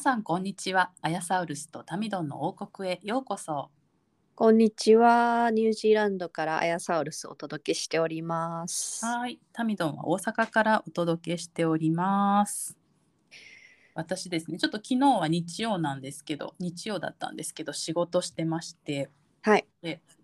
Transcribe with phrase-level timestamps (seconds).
[0.00, 0.92] さんこんにちは。
[1.02, 3.70] アヤサウルスとタミドンの王国へようこそ。
[4.34, 5.50] こんにちは。
[5.52, 9.04] ニュージーランドからアヤサウルスをお届けしております。
[9.04, 9.38] はい。
[9.52, 12.78] タミドンは大阪からお届けしております。
[13.94, 14.56] 私ですね。
[14.56, 19.10] ちょっと昨日は日曜なんですけど日曜だったんですけど仕事してまして。
[19.42, 19.66] はい。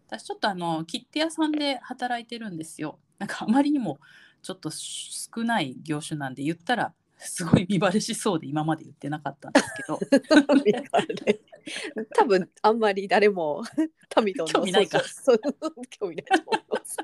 [0.09, 2.98] 私ちょっとあの切手屋さんで働いてるんですよ。
[3.18, 3.98] なんかあまりにも
[4.40, 9.98] ちょっと少ない業種なんで言ったらすごい見バレしそうで今まで言ってなかったんですけど。
[12.15, 13.65] 多分あんまり誰も
[14.09, 15.02] タミドンの興味ないか。
[15.90, 16.96] 興味ないと思います。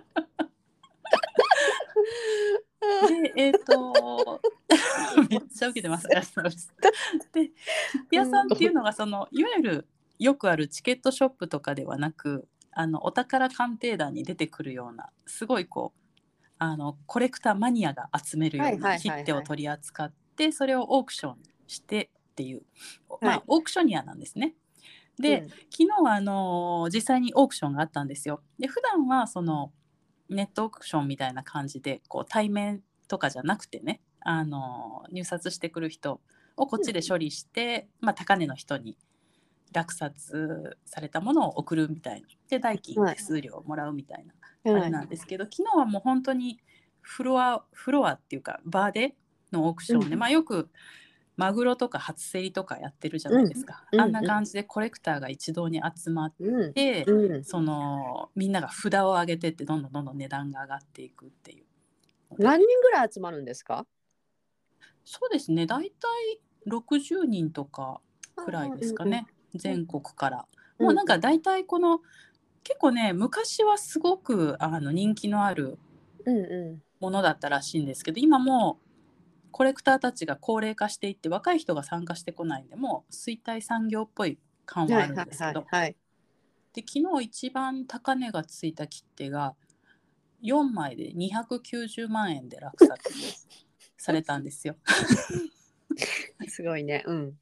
[3.09, 4.41] でえっ、と
[5.31, 6.09] めっちゃ受けてます。
[6.09, 6.33] で切
[8.11, 16.02] 手屋さんっていうのがそのいわゆるよくあるチケットショップとかではなくあのお宝鑑定団に出てくるようなすごいこう
[16.63, 22.63] あのコレクターマニアが集めるようない切手を取り扱ってそれをオークションしてっていう、
[23.09, 24.55] まあはいオークショニアなんですね。
[25.19, 25.49] で、うん。
[25.49, 28.43] 昨日はあの実際にオークションがあったんですよ。
[28.61, 29.73] で普段はその
[30.31, 36.21] ネットオークションみたいな感じでこう対面とかじゃなくてねあの入札してくる人
[36.57, 38.97] をこっちで処理して、まあ、高値の人に
[39.73, 42.29] 落札されたものを送るみたいな。
[42.49, 43.17] で代金はい。
[43.17, 44.83] 手数料をもらうみたいな、はい。
[44.83, 46.61] あれなんですけど昨日はもう本当に
[47.01, 49.15] フロアフロアっていうかバーで
[49.51, 50.19] のオークションで、うん。
[50.19, 50.69] まあよく
[51.37, 54.01] マグロとか初競りとかやってるじゃないですか、うん。
[54.01, 56.73] あんな感じでコレクターが一堂に集まっうん。
[56.75, 57.45] て、うん。
[57.45, 61.65] そのみんなが札を上げてってどんどんどんどん値段が上がっていくっていう
[62.39, 63.87] 何人ぐらい集まるんですか？
[65.05, 65.67] そうですね。
[65.67, 68.01] 大体60人とか
[68.37, 70.47] くらいですかね、全国から。
[70.79, 72.01] もうなんか大体この
[72.65, 75.79] 結構ね昔はすごくあの人気のある
[77.01, 78.93] ものだったらしいんですけど今もう
[79.53, 84.91] コレクターたちが高齢化していって若い人が参加してこないんでもう衰退産業っぽい感ん。
[84.93, 85.97] はあはいはいるんですけど、はいはい。
[86.73, 89.55] で昨日一番高値がついた切手が
[90.43, 93.13] 4枚で290万円で落札
[93.99, 94.77] されたんですよ。
[96.49, 97.05] すごいね。
[97.07, 97.39] うん。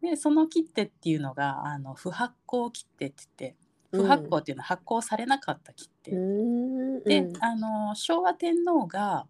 [0.00, 3.56] でその切手っていうのがあの不発行切手って言って
[3.90, 6.10] 不発行っていうのは発行されなかった切手。
[6.12, 7.04] うん。
[7.04, 9.26] で、うんあの昭和天皇が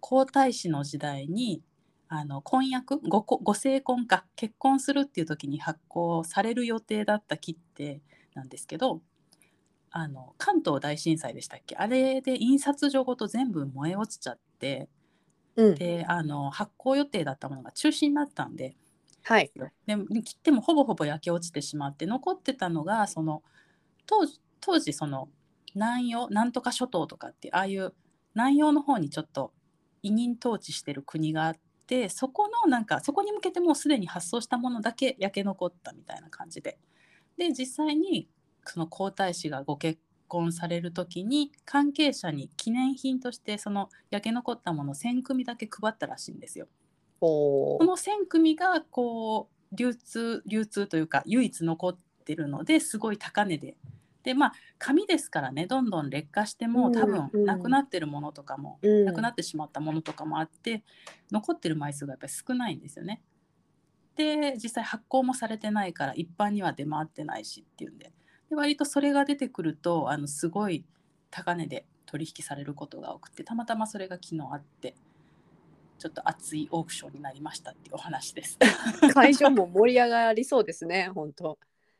[0.00, 1.62] 皇太子の時代に
[2.08, 8.00] あの婚約ごこご成婚か結婚するっていう時に発行される予定だった切手
[8.34, 9.02] なんですけど
[9.90, 11.76] あの関東大震災でしたっけ？
[11.76, 14.88] あれで印刷所ごと全部燃え落ちちゃって
[15.56, 15.74] うん。
[15.74, 18.74] であの発行予定だったものが中止になったんで
[19.22, 19.52] はい。
[19.86, 23.42] で切ってもほぼほぼ焼け落ちてしまって残ってたのがその
[24.06, 25.30] 当時当時その
[25.74, 27.94] 南洋なんとか諸島とかってああいう
[28.34, 29.52] 南洋の方にちょっと
[30.02, 31.54] 委任統治してる国があっ
[31.86, 36.78] てそこのなんかそこに向けてもうすでに発送したものだけ焼け残ったみたいな感じで
[37.38, 38.28] で実際に
[38.66, 46.68] その皇太子がご結婚される時に関係者に記念品としてその焼け残ったもの1,000組だけ配ったらしいんですよ。
[47.20, 53.76] おこの1,000組がこう流通流通というか唯一残ってるのですごい高値で。
[54.22, 59.04] でまあ紙ですからねどんどん劣化してもうん多分うんなくなってるものとかも、うん。
[59.04, 60.82] なくなってしまったものとかもあって
[61.30, 63.22] 残ってる枚数がやっぱり少ないんですよね。
[64.16, 68.12] で実際発行もされてないから一般には出回ってないしっていうんで
[68.50, 70.84] で割とそれが出てくるとあのすごい
[71.30, 74.96] 高値で取引されることが多くてたまたまそれが昨日あって
[75.98, 78.58] ちょっと熱いオークションになりましたっていうお話です。
[79.14, 81.10] 会場も盛り上がりそうですね。
[81.14, 81.58] 本当。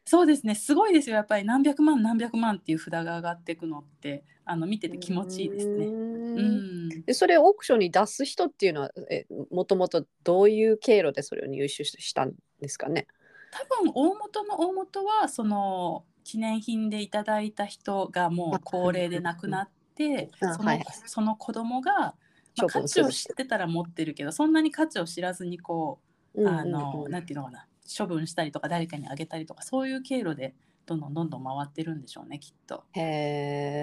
[0.08, 5.84] そうですねすごいですよやっぱり何百万何百万っていう札が上がっていくのってあの見てて気持ちいいですね。
[5.84, 13.06] ううんん、でそれをオークションに出す人っていうのはえもともとどういう経路でそれを入手したんですかね？
[13.50, 22.14] 多分大元の大元はその記念品でいただいた人がもう高齢で亡くなってその,、あはいその子供が、
[22.56, 26.00] まあ、処価値を知ってたら持ってるけどそんなに価値を知らずにこ
[26.34, 27.66] う、うんあのなんていうのかな
[27.98, 30.54] 処分したりとか誰かにあげたりとかそういう経路で
[30.86, 32.84] どんどんどんどん回ってるんでしょうねきっと。
[32.92, 33.00] へ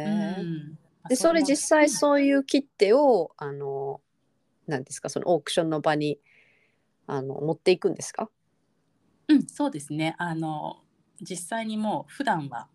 [0.08, 0.36] え。
[0.40, 0.78] うん
[1.08, 4.02] でそれ実際うそういう切手をあの
[4.66, 6.20] なんですかそのオークションの場に
[7.06, 8.30] あの持っていくんですか？
[9.28, 10.16] うん、そうですね。
[10.18, 10.82] あの
[11.22, 12.70] 実際にもう普段は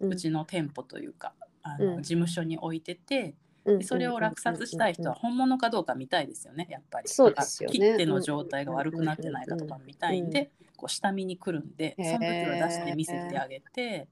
[0.00, 3.34] うちの店舗というか、あのうん事務所に置いてて、
[3.82, 7.08] それを落札したい人は本物かどうか見たいですよねやっぱり。
[7.08, 14.08] そうですよね切手の状態が悪くなってないかとか見たいんうんで、こう下見に来るんでその時は出して見せてあげて。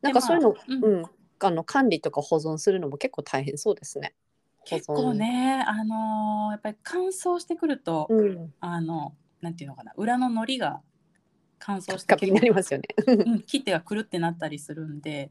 [0.00, 1.04] なんかそういうの、うん、
[1.40, 4.14] あの管理とか保存するのも結構大変そうですね。
[4.64, 10.82] 結構ね、あのーやっぱり乾燥してくると、うん、あのなんていうのかな裏の海苔が
[11.58, 12.86] 乾燥してカピになりますよね。
[13.06, 15.30] うん、切手がくるってなったりするんで、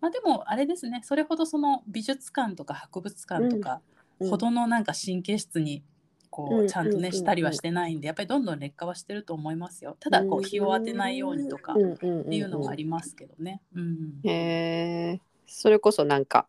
[0.00, 1.00] まあ、でもあれですね。
[1.04, 3.80] それほどその美術館とか博物館とか
[4.18, 4.30] うん。
[4.30, 5.82] ほどのなんか神経質に
[6.30, 9.96] こうちゃんとねしたりはしてないんでやっぱりどんどん劣化はしてると思いますよ。
[9.98, 13.60] ただこう日を当てないようにとかっていうのはありますけどね。
[13.74, 14.20] うん。
[14.24, 16.46] へえそれこそなんか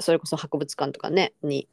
[0.00, 1.68] それこそ博物館とかねに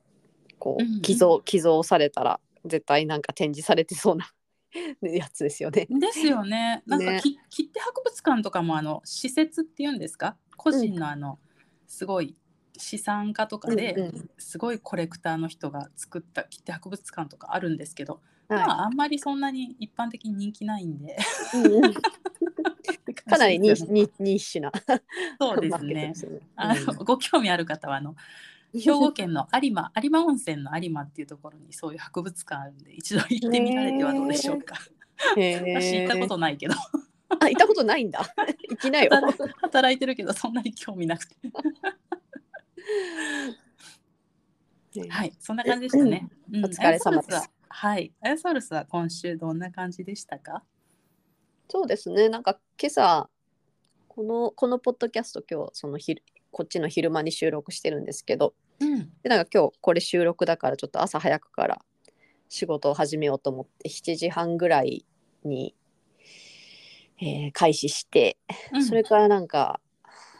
[0.60, 4.30] こう寄贈寄贈されたら絶対なんか展示されてそうな
[5.02, 5.88] やつですよね。
[5.90, 6.84] ですよね。
[6.88, 7.19] なんかね。
[7.22, 10.38] き切手博物館とかもあの施設っていうんですか？
[10.56, 11.40] 個人のあの、
[11.88, 12.36] すごい
[12.78, 14.30] 資産家とかで、うんうん。
[14.38, 18.68] すごいコレクターの人が作った切手博物館とかあるんですけど、はい。
[18.68, 21.18] まああんまりそんなに一般的に人気ないんで。
[21.56, 21.94] うんうん。
[23.28, 24.72] かなりニッシュな
[25.40, 26.13] そうですね。
[26.56, 28.16] あのご興味ある方はあの
[28.74, 34.75] 兵庫県の有馬有馬温泉の有馬っていうところにそういう博物館あるんで一度行ってみられてはどうでしょうか。
[35.36, 36.75] へ私行ったことないけど
[37.40, 38.22] あ、いたことないんだ。
[38.69, 39.10] 行きなよ。
[39.12, 41.36] 働働いてるけどそんなに興味なくて。
[45.10, 46.30] はい、そんな感じでしたね。
[46.52, 50.63] うんお疲れ様ですはい、アヤサウルスは今週どんな感じでしたか？
[51.70, 52.30] そうですね。
[52.30, 53.30] なんか今朝
[54.08, 61.82] このこのポッドキャスト今日その昼こっちの昼間に収録してるんですけど、うん、でなんか今日これ収録だからちょっと朝早くから
[62.50, 65.06] 仕事を始めようと思って7時半ぐらい
[65.44, 65.76] に、
[67.20, 68.38] えー開始して、
[68.88, 69.80] それからなんか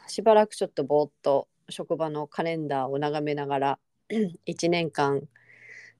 [0.06, 3.78] しばらくちょっとぼーっと職場のカレンダーを眺めながら
[4.46, 5.22] 1年間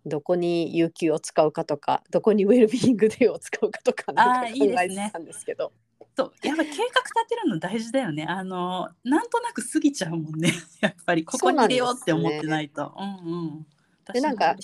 [0.07, 5.73] どこに有給を使うかとかどこにウェルビーイングデーを使うかとかなんか考えてたんですけど
[6.19, 8.25] そう、やっぱり計画立てるの大事だよね。
[8.25, 10.51] あの、なんとなく過ぎちゃうもんね。
[10.83, 12.93] やっぱりここに入れようって思ってないと。
[12.99, 13.67] うんうん。
[14.13, 14.57] でなんか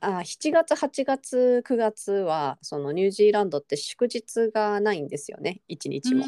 [0.00, 6.24] あ7月8月9月はそのニュージーランドって祝日がないんですよね1日も。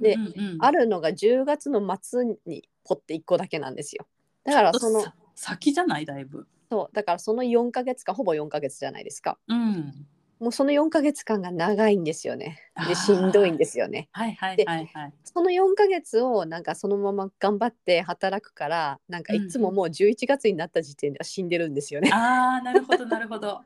[0.00, 4.06] でうんうんうんあるのが10月の末にポッて1個だけなんですよ。
[4.44, 6.06] だからそのさ先じゃない？
[6.06, 6.46] だいぶ。
[6.70, 9.36] そうだからその4ヶ月間ほぼ4ヶ月じゃないですか。
[9.48, 10.06] うん。
[10.38, 12.58] もうその4ヶ月間が長いんですよね。
[12.86, 14.08] でしんどいんですよね。
[14.12, 15.12] はいはいではいはい。
[15.24, 22.10] その4ヶ月をなんかそのまま頑張って働くからなんかいつももう11月になった時点では死んでるんですよね。
[22.12, 23.62] ああ、なるほどなるほど。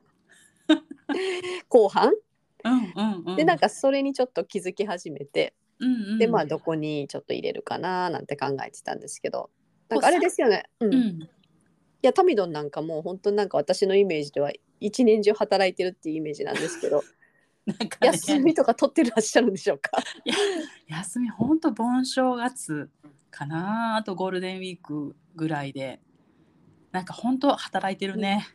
[1.69, 2.13] 後半？
[2.65, 3.37] うんうんうん。
[3.37, 9.51] でなんかそれにちょっと気づき始めて、うんうん、でまあどこにちょっと入れるかななんて考えてたんですけど
[9.89, 11.29] なんかあれですよね、うんいうん。
[12.03, 17.05] やタミドンなんかもう本当なんか私のイメージでは一年中働いてるっていうイメージなんですけど。
[17.67, 19.91] なんかね、休みとか取ってらっしゃるんでしょうか？
[20.89, 22.91] 休みほんと盆正月
[23.31, 26.01] かなあとゴールデンウィークぐらいで。
[26.91, 28.49] なんか本当働いてるね、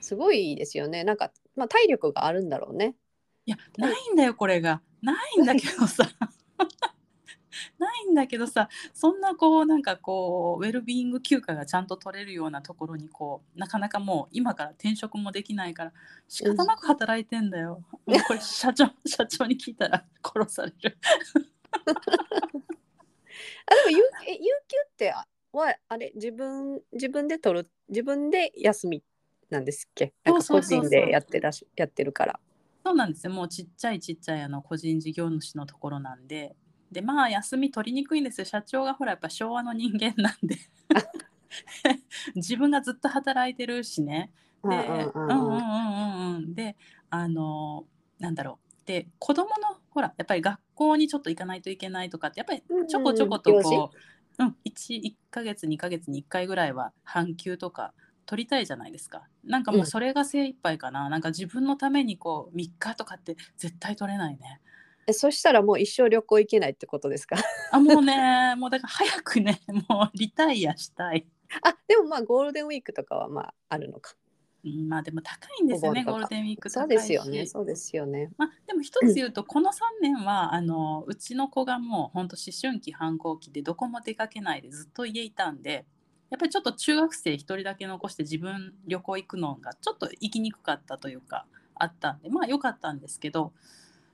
[0.00, 1.02] すごいですよね。
[1.02, 2.94] なんか、まあ、体力があるんだろうね。
[3.46, 4.80] いやないんだよこれが。
[5.02, 6.04] ないんだけどさ
[7.78, 15.92] ないんだけどさそんなこうなんかこうウェルビーイング休暇がちゃんと取れるようなところにこうなかなかもう今から転職もできないから
[16.28, 20.98] 仕方なく働いてんだよ、もうこれ社長 社長に聞いたら 殺される。
[23.66, 24.38] あでも有え有
[24.68, 29.02] 給ってあはあれ自分自分で取る自分で休み
[29.48, 30.12] なんですっけ？
[30.24, 32.40] なんか個人でやってらしやってるから。
[32.84, 33.32] そうなんですよ。
[33.32, 36.56] もうちっちゃいちっちゃいあの個人事業主のところなんで
[36.90, 38.44] でまあ休み取りにくいんですよ。
[38.44, 40.56] 社長がほらやっぱ昭和の人間なんで。
[42.34, 44.32] 自分がずっと働いてるしね。
[44.62, 46.54] でうんうんうんうん。
[46.54, 46.76] で
[47.10, 47.86] あの
[48.18, 48.86] なんだろう。
[48.86, 53.90] で子供のほらやっぱり学校にちょっと行かないといけないとかってやっぱりちょこちょことこ
[54.38, 57.92] う、うん、1, 1ヶ月2ヶ月に1回ぐらいは半休とか
[58.26, 59.22] 取りたいじゃないですか。
[59.44, 64.60] なんかもうそれが精一杯かな、うん、なんか自分のためにこう3日とかって絶対取れないね。
[65.10, 67.36] えそしたらもう一生旅行行けないってことですか？
[67.72, 71.26] あもうねもうだから早くね もうリタイアしたい。
[71.62, 74.14] あでもまあゴールデンウィークとかはまああるのか。
[74.64, 77.00] うんまあでも高いんですよねゴールデンウィークそう高いし。
[77.00, 78.30] ですよねそうですよね。
[78.36, 85.86] まあ、でも一つ言うと、この3年はあのうちの子がもう本当思春期反抗期でどこも出かけないでずっと家いたんで
[86.28, 93.54] やっぱりちょっと中学生1人だけ残して自分旅行行くのがちょっと行きにくかったというかあったんでまあ良かったんですけど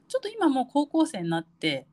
[0.09, 1.87] ちょっと今もう高校生になって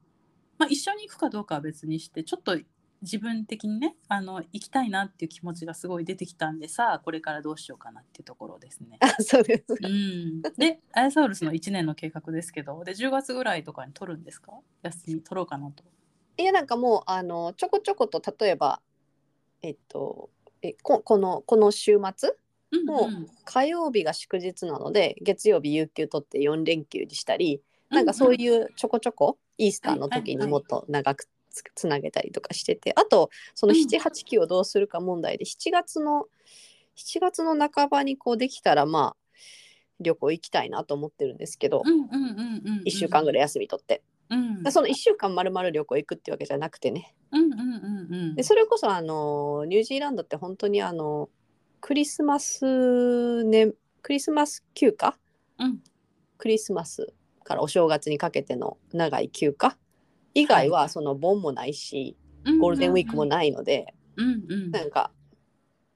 [0.58, 2.58] まあ、一緒に行くかどうかは別にしてちょっと
[3.01, 8.98] 自分的にねあの行きたいなっていう気持ちがすごい出てきたんでさあこれからどうしようかなっていうところですね。
[9.01, 9.88] あそうですか。
[9.88, 14.53] うん、でアイサウルスの1年の計画ですけどで10月ぐらいとかに取るんですか？
[14.84, 15.84] 休み取ろうかなと。
[16.38, 18.82] いやなんかもうあのちょこちょこと例えば
[19.62, 20.29] えっと
[20.62, 22.29] えここのこの週末
[22.72, 27.62] うんもう火曜日が祝日なので月曜日有給取って4連休にしたり
[27.93, 33.79] なんかそういうちょこちょこイースターの時にもっと長くつつなげたりとかしててあとそのうん。
[33.79, 36.25] 789をどうするか問題で7月の
[36.95, 39.39] 7月の半ばにこうできたらまあ
[40.00, 42.83] 旅行行きたいなと思ってるんですけどうんうんうんうんうん。
[42.85, 44.03] 1週間ぐらい休み取って。
[44.29, 44.63] うん。
[44.63, 47.15] でその1週間まるまる旅行行くってわけじゃなくてね。
[47.31, 48.35] うんうんうんうん。
[48.35, 51.29] でそれこそあのニュージーランドって本当にあの
[51.81, 53.71] クリスマスね
[54.01, 55.15] クリスマス休暇？
[55.59, 55.79] うん。
[56.38, 59.77] クリスマスからお正月にかけての長い休暇
[60.33, 62.17] 以外はその盆もないし、
[62.59, 64.71] ゴールデンウィークもないので、うんうん。
[64.71, 65.12] なんか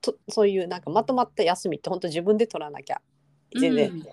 [0.02, 3.02] とそういうなんかまとまった休みって本当自分で取らなきゃ
[3.60, 4.04] 全然うん。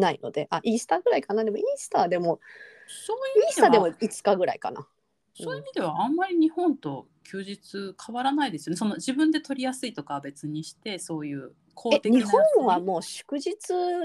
[0.00, 1.44] ないので、あイースターぐらいかな？
[1.44, 2.40] でもイースターでも
[2.86, 4.86] そういう意味でイースターでもは5日ぐらいかな。
[5.34, 8.76] そういう意味ではあんまり日本と休日変わらないですよね。
[8.76, 13.52] その自分で取りやすいとかは別にしてそういう公え日的な休み本はもう祝日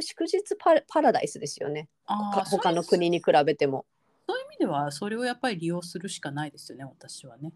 [0.02, 3.86] 祝日パラパラダイスですよね他の国に比べても。
[4.28, 7.52] そういう意味ではそれをやっぱり利用するしかないですよね私はね。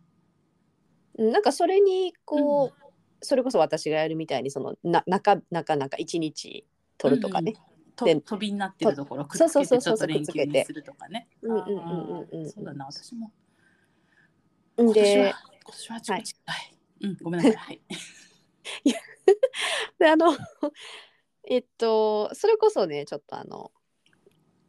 [1.19, 2.73] うんなんかそれにこう、
[3.21, 7.53] それこそ私がやるみたいにそのな中中なんか1日取るとかね。
[7.95, 11.27] とで飛びになってるところくっそうつけてちょっそうそうそうと連休にするとかね。
[11.41, 13.31] うんうんうんうんうんあーそうだな私も
[14.77, 16.77] で今年は今年はちょっと近い。
[17.01, 17.55] うんごめんなさい。
[17.55, 17.81] はい。
[19.99, 20.35] であの
[21.49, 23.71] えっとそれこそねちょっとあの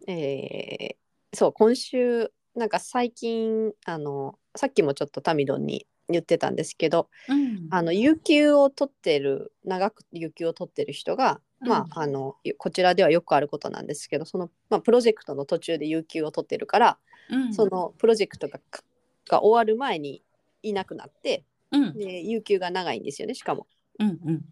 [0.06, 0.96] えー
[1.34, 7.68] そう今週なんか最近あのさっきもちょっとタミドンに言ってたんですけどうん。
[7.70, 11.82] あの有給を取ってる長く有給を取ってる人が、まうん。
[11.82, 16.98] ああのこちらではよくあることなんですけどその、まあ、プロジェクトの途中で有給を取ってるから、
[17.30, 17.54] うん。
[17.54, 20.22] そのプロジェクトが終わる前に
[20.62, 21.98] いなくなってうん。
[21.98, 23.66] で有給が長いんですよねしかも。
[23.98, 24.44] うんうん。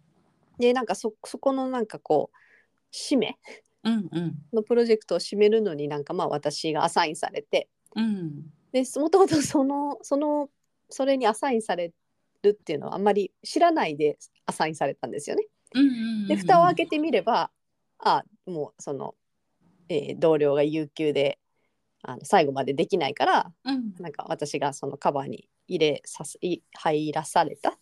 [0.58, 2.36] でなんかそそこのなんかこう
[2.94, 3.38] 締め
[3.84, 4.34] うんうん。
[4.52, 7.68] のプロジェクトを締めるのになんかまあ私がアサインされて。
[7.94, 8.42] うん。
[8.72, 10.50] でもともと そのその
[10.90, 11.92] それにアサインされ
[12.42, 15.46] るっていうのはあんまり知らないでアサインされたんですよね。
[15.74, 15.92] うんう
[16.24, 17.50] んで蓋を開けてみれば
[17.98, 19.14] あもうその、
[19.88, 21.38] えー同僚が有給で
[22.02, 23.94] あの最後までできないからうん。
[23.98, 26.24] なんか私がそのカバーに入れさ
[26.74, 27.78] 入らされた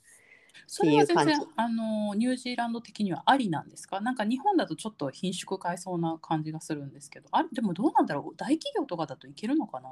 [0.67, 4.01] それは全然あのニュージーランド的にはありなんですか？
[4.01, 7.29] なんか日本だとちょっと品種買いそうな感じがするんですけど。
[7.33, 8.37] あれでもどうなんだろう？
[8.37, 9.91] 大企業とかだといけるのかな？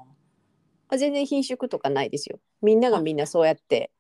[0.88, 2.38] あ全然品種とかないですよ。
[2.62, 3.90] みんながみんなそうやって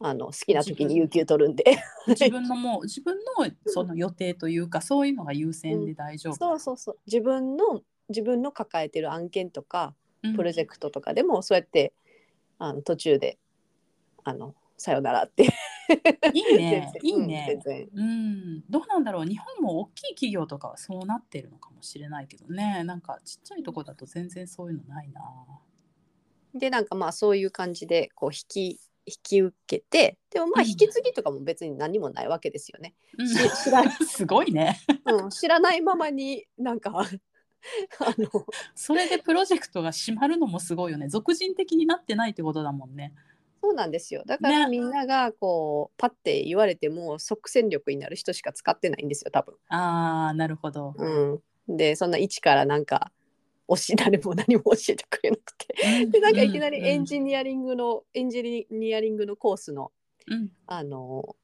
[0.00, 1.78] あの好きな時に有給取るんで。
[2.06, 6.98] 自分のもう自分のその予定というかそういうのが優先で大丈夫、そうそうそう。
[7.06, 10.36] 自分の自分の抱えてる案件とかうん。
[10.36, 11.92] プロジェクトとかでもそうやって
[12.58, 13.38] あの途中で
[14.24, 15.44] あのさよならって。
[16.32, 16.92] いいね。
[17.02, 17.58] いいうんね
[17.94, 19.26] うん、どうなんだろう。
[19.26, 22.82] 日本も大きい企業とかはそうなってるのかもしれないけどね。
[22.84, 25.22] なんかちっちゃいとこだと全然そういうのないな。
[26.54, 30.68] でなんかまあそういう感じでこう引き引き受けてでもまあうん。
[30.68, 32.94] 引き継ぎとかも別に何もないわけですよね。
[33.18, 33.28] うん。
[33.28, 34.80] し知ら すごいね。
[35.06, 38.28] うん、知らないままになんかあの。
[38.74, 41.08] それでプロジェクトが閉まるのもすごいよね。
[41.08, 43.14] 俗人的になってないってことだもんね。
[43.66, 49.54] そうなんですよだからねみんながこうパッて言われても即戦力になる人しか使ってないんですよ多分。
[49.68, 50.94] ああ、なるほど。
[50.96, 51.42] う
[51.72, 53.10] ん、でそんな一からなんか
[53.68, 56.06] 推し誰も何も教えてくれなくて。
[56.06, 59.90] でなんかいきなりエンジニアリングの、エンジニアリングのコースの
[60.28, 61.34] うんあの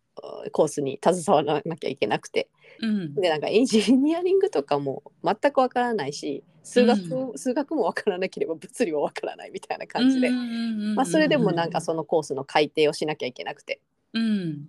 [0.52, 2.49] コースに携わらなきゃいけなくて。
[2.81, 3.14] うん。
[3.14, 13.81] でなんかエンジニアリングとかも全くわからないし数学,、数学もわからなければ物理もわからないみたいな感じで、まあ、それでもなんかそのコースの改定をしなきゃいけなくて。
[14.14, 14.69] うん。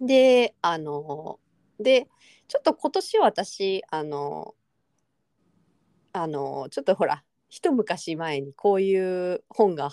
[0.00, 1.38] であの
[1.80, 2.06] で
[2.48, 4.54] ちょっと今年私あの
[6.12, 9.90] あのちょっとほら一昔前にこういう本が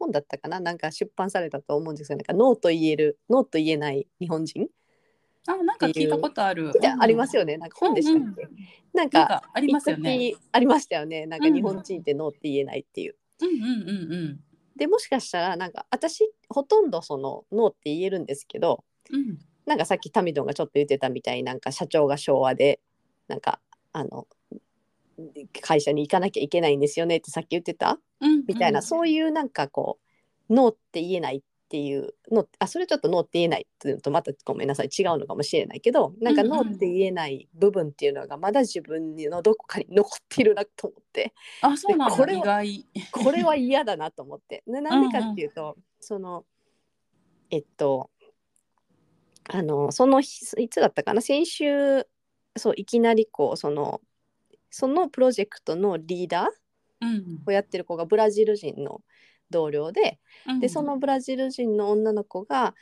[0.00, 0.58] 本だったかな？
[0.58, 2.18] なんか出版されたと思うんですよ。
[2.18, 4.66] なんかノーと言えるノーと言えない日本人？
[5.46, 6.72] あなんか聞いたことある。
[6.80, 7.56] じゃありますよね。
[7.56, 8.56] なんか本でしたっけ、うんうん
[8.92, 10.34] なんかありますよね。
[10.50, 11.24] ありましたよね。
[11.26, 13.14] なんかうん日本人ってノーって言えないっていう。
[13.40, 14.40] うんうんうんうん。
[14.76, 19.38] でもしかしたらなんか私ほとんどそのノーって言えるんですけどうん。
[19.66, 22.80] なんかさっきタミドンがちょっと言ってたみたいになんか社長が昭和で
[23.28, 23.60] なんか
[23.92, 24.26] あの
[25.60, 27.98] 会社に行かなきゃいけないんですよねってさっき言ってた？
[28.20, 28.44] うん。
[28.46, 28.82] みたいな、うん。
[28.82, 29.98] そういうなんかこ
[30.48, 42.62] うノーって言えないっていうのあそれちょっとノーって言えないっていうのとまたごめんなさい違うのかもしれないけどなんかうんうんノーって言えない部分っていうのがまだ自分のどこかに残っているなと思ってあそうなんだこれは
[43.12, 44.64] これは嫌だなと思って。
[44.66, 46.44] ななんでかっていうと その
[47.50, 48.10] えっと
[49.48, 51.20] あのその日いつだったかな？
[51.20, 52.06] 先週
[52.56, 54.00] そういきなりこうその
[54.70, 56.46] そのプロジェクトのリーダー
[57.02, 57.42] うん。
[57.46, 59.00] をやってる子がブラジル人の
[59.50, 60.60] 同僚でうん。
[60.60, 62.74] でそのブラジル人の女の子が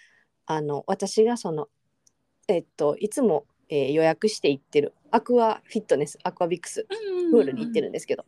[0.47, 1.68] あの私がその
[2.49, 6.87] えっといつも、えー予約して行ってるアクアフィットネスアクアビクス
[7.30, 8.25] プールに行ってるんですけど、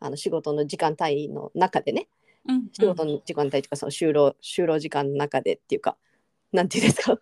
[0.00, 2.08] あの仕事の時間帯の中でね
[2.48, 2.68] うんうん。
[2.72, 5.96] 仕事の時間帯とかその就労就労時間の中でっていうか
[6.52, 7.18] なんていうんですか？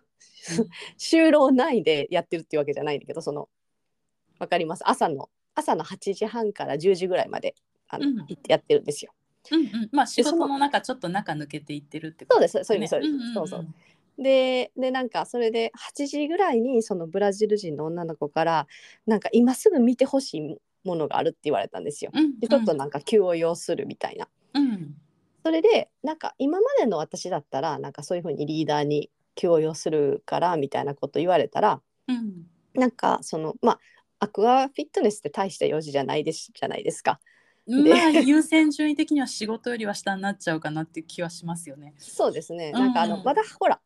[0.97, 3.49] 就労内でやってるっていうわけじゃないんだけどその
[4.39, 4.83] わかります？
[4.87, 7.55] 朝の朝の8時半から10時ぐらいまで
[7.89, 8.17] あの、うん。
[8.27, 9.11] 行ってやってるんですよ。
[9.51, 9.89] うんうん。
[9.91, 13.67] まあ仕事の中ちょっと中抜けていってるってことそうですそうですそうです、ねんんんそうそう。
[14.19, 18.67] ででなんかそれで8時ぐらいにそのブラジル人の女の子から
[19.05, 22.11] なんか今すぐ見てほしいものがあるって言われたんですよ。
[22.13, 22.39] うん。
[22.39, 24.27] でちょっとなんか急を要するみたいな。
[24.53, 24.95] うん。
[25.43, 32.47] それでなんか今までの私だったらなんかそういうふうにリーダーに急を要するからみたいなこと言われたらうん。
[32.73, 33.79] なんかそのまあ
[34.19, 37.19] アクアフィットネスって大した用事じゃないですじゃないですか。
[37.67, 41.93] でまあ優先順位的には仕事よりは下になっちゃうかなっていう気はしますよね。
[41.97, 42.71] そうですね。
[42.71, 43.79] なんかあの、うんまだほら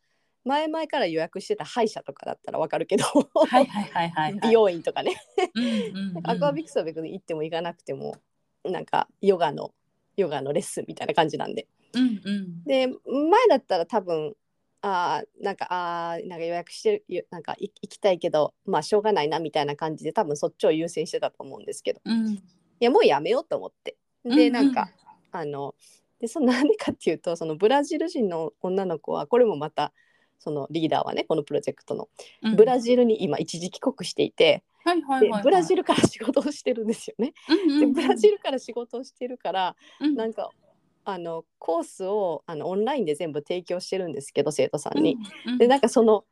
[0.43, 4.39] 前々から予約してた歯医者とかだったらわかるけど、はいはいはいはい、はい。
[4.41, 5.15] 美容院とかね、
[5.53, 8.15] うんうんうんアクアビクスは別に行っても行かなくても
[8.63, 9.73] なんかヨガの
[10.15, 11.67] ヨガのレッスンみたいな感じなんで。
[11.93, 14.35] うんうんで前だったら多分
[14.81, 22.01] あーなんかあーなんか予約してるなんかい行きたいけどまあしょうがないなみたいな感じで多分そっちを優先してたと思うんですけど。
[22.03, 22.29] うん。
[22.29, 22.41] い
[22.79, 23.95] やもうやめようと思って。
[24.23, 24.37] うんうん。
[24.37, 24.89] でなんか、
[25.31, 25.75] あの
[26.19, 29.93] でその なんでかっていうとそのブラジル人の女の子はこれもまた
[30.39, 32.09] そのリーダーはねこのプロジェクトの。
[32.41, 32.55] うん。
[32.55, 37.33] ブラジルに今一時帰国していて、はいはいはいはい、でブラジルから仕事をしてるんですよね。
[37.49, 37.93] うんうんうん。
[37.93, 40.15] でブラジルから仕事をしてるからうん。
[40.15, 40.49] なんか
[41.03, 45.17] あのコースをあのオンラインで全部提供してるんですけど生徒さんに。
[45.45, 46.25] うんうんでなんかその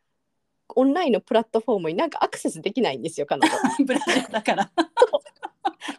[0.76, 3.50] オンラインのプラットフォームになんかアクセスできないんですよ彼女。
[3.86, 4.72] ブラジルだから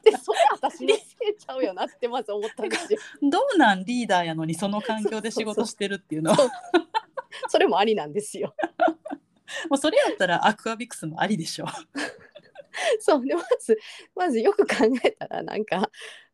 [0.05, 2.99] でそれ私のせいちゃうよなってまず思ったんですよ。
[3.23, 6.39] どうなんリーダーやのにその環境で仕事してるっていうのは
[7.49, 8.55] それもありなんですよ。
[9.69, 11.67] もうそれやったらアクアビクスもありでしょ。
[13.01, 13.79] そうでまず
[14.15, 15.91] まずよく考えたらなんか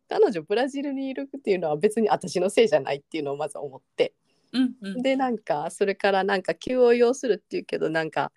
[0.09, 4.15] 彼女ブラジルにいるっていうのは別に私のせいじゃないっていうのをまず思って。
[4.53, 5.03] うんうん。
[5.03, 8.33] でなんかそれからなんか急を要するっていうけどなんか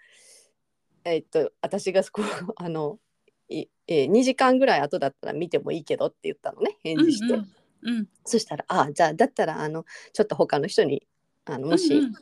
[1.04, 2.26] えっと私がこう
[2.58, 3.00] あの
[3.48, 7.40] いえー2時間ぐらい後だったら見てもいいけどって言ったのね返事して、うん
[7.82, 7.98] うん。
[7.98, 8.10] うん。
[8.26, 11.08] そしたら「あじゃあだったらあのちょっと他の人に
[11.46, 12.06] あのもしうん。
[12.06, 12.14] うん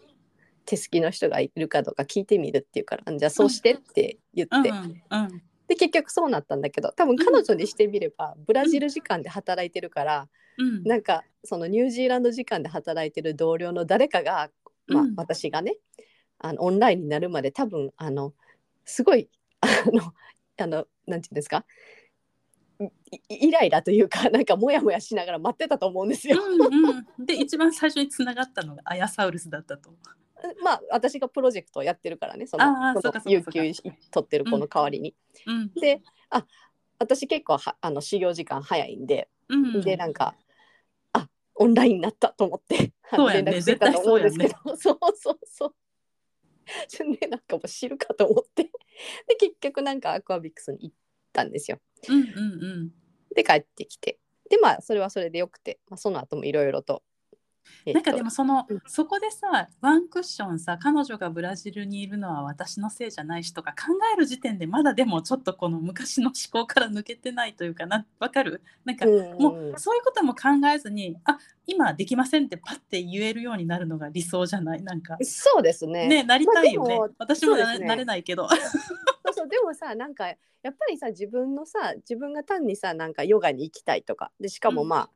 [0.67, 14.49] 手すきの人がいるかどうか聞いてみる」って言うから「じゃあそうして」って言って、うんうんで結局そうなったんだけど多分彼女にしてみれば、ブラジル時間で働いてるから、うんなんかそのニュージーランド時間で働いてる同僚の誰かが、
[14.87, 15.75] まあうん私がね
[16.39, 18.33] あのオンラインになるまで多分あの
[18.85, 19.29] すごい
[19.61, 20.13] あの
[20.57, 21.65] あのなんていうんですか
[23.29, 26.41] いイライラというか なんかモヤモヤしながら待ってたと思うんですよ。
[26.43, 26.61] うん
[27.19, 29.91] うん、で一番最初につながったのがアヤサウルスだったと。
[30.63, 32.65] まあ私がプロジェクトをやってるからねその
[33.25, 33.71] 有給
[34.11, 35.15] 取ってる子の代わりに。
[35.45, 35.71] うん。
[35.73, 36.45] であ
[36.99, 40.35] 私結構はあの始業時間早いんで、うん、でなんか
[41.13, 43.51] あオンラインになったと思ってそうやんね。
[43.51, 45.75] 連絡してたと思うんですけ絶ど そうそうそう。
[46.87, 48.63] それでなんかもう知るかと思って。
[49.27, 50.95] で結局なんかアクアビクスに行っ
[51.31, 51.79] たんですよ。
[52.09, 52.93] うんうんうん。
[53.33, 54.19] で帰ってきて。
[54.49, 57.03] でまあそれはそれでよくて、まあ、その後もいろいろと。
[57.85, 58.81] えっとなんかでもその、うん。
[58.87, 68.05] そこでさワンクッションさ彼女がブラジルにいるのは私のせいじゃないしとか考える時点でまだでもちょっとこの昔の思考から抜けてないというかな。
[68.19, 68.61] わかる？
[68.85, 74.83] なんか、うんもうそういうことも考えずにあ今できませんってパッて言えるようになるのが理想じゃない？
[74.83, 75.17] なんか。
[75.21, 76.07] そうですね。
[76.07, 77.85] ねなりたいよね、まあ私もな,、ね。
[77.85, 78.47] なれないけど。
[78.47, 78.59] そう
[79.33, 80.37] そうでもさなんかやっ
[80.77, 84.31] ぱりさ自分のさ自分が単にさなんかヨガに行きたいとか。
[84.39, 85.09] でしかもうんまあ、し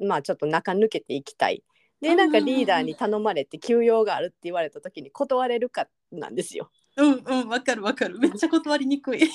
[0.00, 1.56] まあちょっと中抜けていきたい。
[1.56, 1.72] うん
[2.02, 6.68] でなんかリーダーに頼まれて休養があるって言われた時に断れるかなんですよ。
[6.96, 8.18] うんうんわかるわかる。
[8.18, 9.20] めっちゃ断りにくい。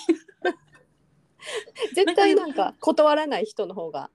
[1.95, 4.09] 絶対なんか断らない人の方が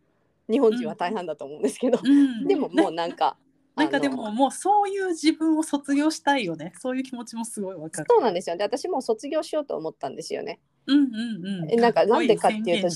[0.51, 2.46] 日本人は大半だと思うんですけど、うん。
[2.46, 3.38] でももうなんか
[3.75, 6.75] なんかでももうそういう自分を卒業したいよね。
[6.79, 8.07] そういう気持ちもすごいわかる。
[8.11, 8.57] そうなんですよ。
[8.59, 10.61] で私もう卒業しようと思ったんですよね。
[10.87, 11.70] うんうんうん。
[11.70, 12.90] えなんかなんでかっていうと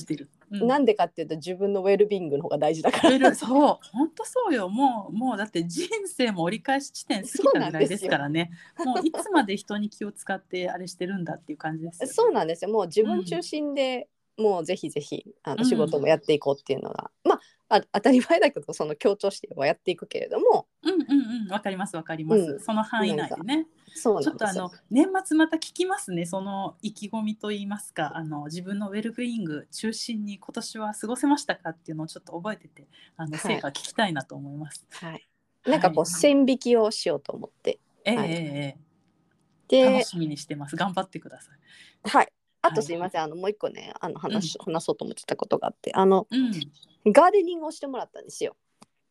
[0.51, 0.69] 宣言してるうん。
[0.69, 3.35] なんでかっていうと自分のウェルビーイングの方が大事だから。
[3.35, 3.79] そう。
[3.93, 4.69] 本当そうよ。
[4.69, 8.51] もうもうだって人生も折り返し地点過ぎたぐらいですからね。
[8.85, 12.71] もういつまで人に気を使ってあれしてるんだっていう感じですそうなんですよ。
[12.71, 15.59] もう自分中心で、もうぜひぜひあうん。
[15.59, 17.36] の仕事もやっていこうっていうのが、ま
[17.69, 20.67] ああ当たり前だけどその強調してはやっていくけれども。
[20.83, 21.05] うんうんう
[21.45, 22.61] んわかりますわかります、うん。
[22.61, 23.67] その範囲内でね。
[23.95, 26.27] そうちょっとあの年末また聞きますね。
[26.27, 28.17] その意気込みといいますか。
[28.17, 33.41] あの自分のウェルビーイング中心に今年は過ごせましたかっていうのをちょっと覚えててあのはい。
[33.41, 34.87] 成果聞きたいなと思います。
[34.91, 35.29] はい、
[35.67, 37.79] なんかこうはい線引きをしようと思って。
[38.05, 38.77] ええはいええ。
[38.79, 38.87] え
[39.69, 40.77] でえ楽しみにしてます。
[40.77, 42.09] 頑張ってください。
[42.09, 42.33] はい
[42.67, 42.75] あはい。
[42.75, 45.93] とすいません、あのもう一個ねあの話,、し話そうと思ってたことがあって。
[45.95, 48.57] あのうん、ガーデニングをしてもらったんですよ。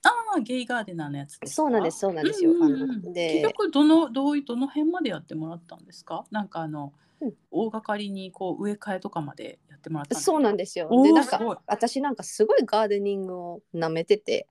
[0.03, 1.63] ああゲイガーデナーのやつですか？
[1.63, 2.51] そうなんですそうなんですよ。
[2.51, 2.83] うんうんうん。
[2.83, 6.25] あの結で局どのどういどの辺までやってもらったんですか？
[6.31, 7.33] なんかあの、うん。
[7.49, 10.89] 大掛かりにこう植え替えとかまでやってもらったそうなんですよ。
[11.03, 14.47] でなんか私なんかすごいガーデニングを舐めてて。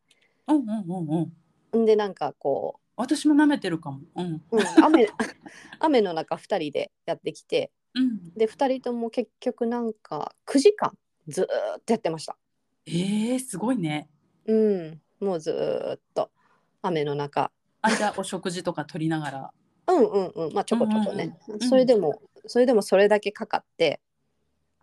[0.49, 1.33] うんうんうん
[1.73, 1.83] うん。
[1.83, 4.01] んでなんかこ私も舐めてるかも。
[4.17, 4.27] うん。
[4.27, 5.09] う、うん、雨
[5.79, 10.93] 雨の中2人でやってきてうん、で2人とも結局なんか9時間
[11.29, 11.49] ずーっ
[11.87, 12.37] とやってました。
[12.87, 14.09] えー、すごいね。
[14.47, 16.31] うん、もうずーっと。
[16.83, 17.51] 雨の中。
[17.81, 19.51] 間お食事とか取りながら。
[19.87, 20.53] うんうんうん。
[20.53, 24.01] まあちょこちょこね、うんそれでもそれでもそれだけかかって。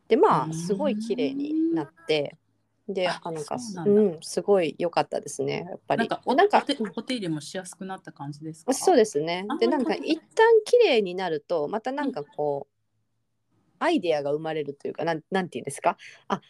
[0.07, 0.51] でまうん。
[0.51, 2.37] あすごい綺麗になって。
[2.87, 4.01] でああなんかそうなんだ。
[4.01, 4.17] うん。
[4.21, 5.99] すごい良かったですねやっぱり。
[5.99, 8.73] なんかおなんかお手入れもしやすくなった感じですか？
[8.73, 9.45] そうですね。
[9.47, 12.70] あでなんかうん一旦綺麗になるとまたなんかこう
[13.81, 15.97] アイデアが生まれるというかなんなんていうんですか？
[16.27, 16.41] あ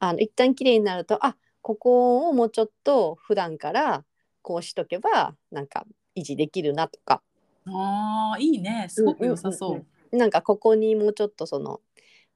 [0.00, 4.04] あの一旦綺麗になるとあここをもうちょっと普段から
[4.42, 7.22] こうしとけばなんか維持できるなとか。
[7.66, 8.86] ああいいね。
[8.90, 9.70] すごく良さそう。
[9.70, 11.80] うんうんなんかここにもうちょっとその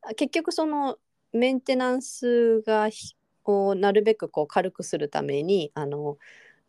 [0.02, 0.96] あ結局その
[1.32, 6.18] メンテナンスがひをなるべくこう軽くするためにあの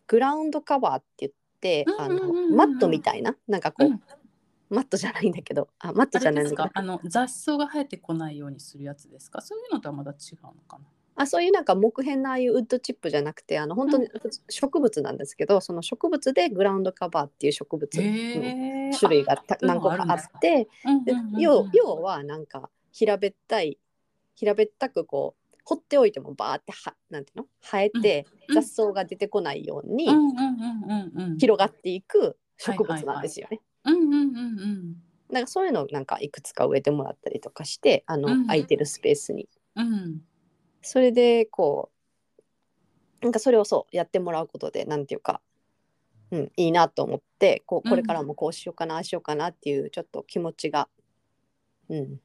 [0.05, 2.51] グラウンドカバーって言ってあうんうんうんうん。
[2.51, 3.35] のマットみたいな？
[3.47, 4.01] なんかこう、うん
[4.69, 5.69] マットじゃないんだけど。
[5.79, 6.63] あマットあじゃないんだけど。
[6.63, 6.79] れですか？
[6.79, 9.41] あの雑草が生えてこないようにするやつですか？
[9.41, 10.85] そういうのとはまだ違うのかな？
[11.15, 14.07] あそういうなんか木片のああいうウッドチップじゃなくてあの本当に
[14.47, 20.69] 植物なんですけど、その植物でグラウンドカバーっていう植物の種類が何個かあって
[21.37, 23.77] 要要はなんか平べったい
[24.35, 27.45] 平べったくこう放っておいてもバーってはなんていうの？
[27.61, 28.55] 生えてうん。
[28.55, 31.37] 雑草が出てこないようにうんうんうんうんうん。
[31.37, 33.59] 広がっていく植物なんですよね。
[33.91, 34.95] うんうんうんうん。
[35.29, 38.45] なんかそういうのをなんかいくつか植えてもらったりとかしてあの、うん。
[38.47, 39.47] 空いてるスペースに。
[39.75, 40.21] うん。
[40.81, 41.99] それでこう
[43.21, 45.41] なんかそれをそうやってもらうことでなんていうか、
[46.31, 50.87] うん、いいなと思ってこうこれからもこうしようかな、ああしようかなっていうちょっと気持ちが、
[51.89, 52.19] うん、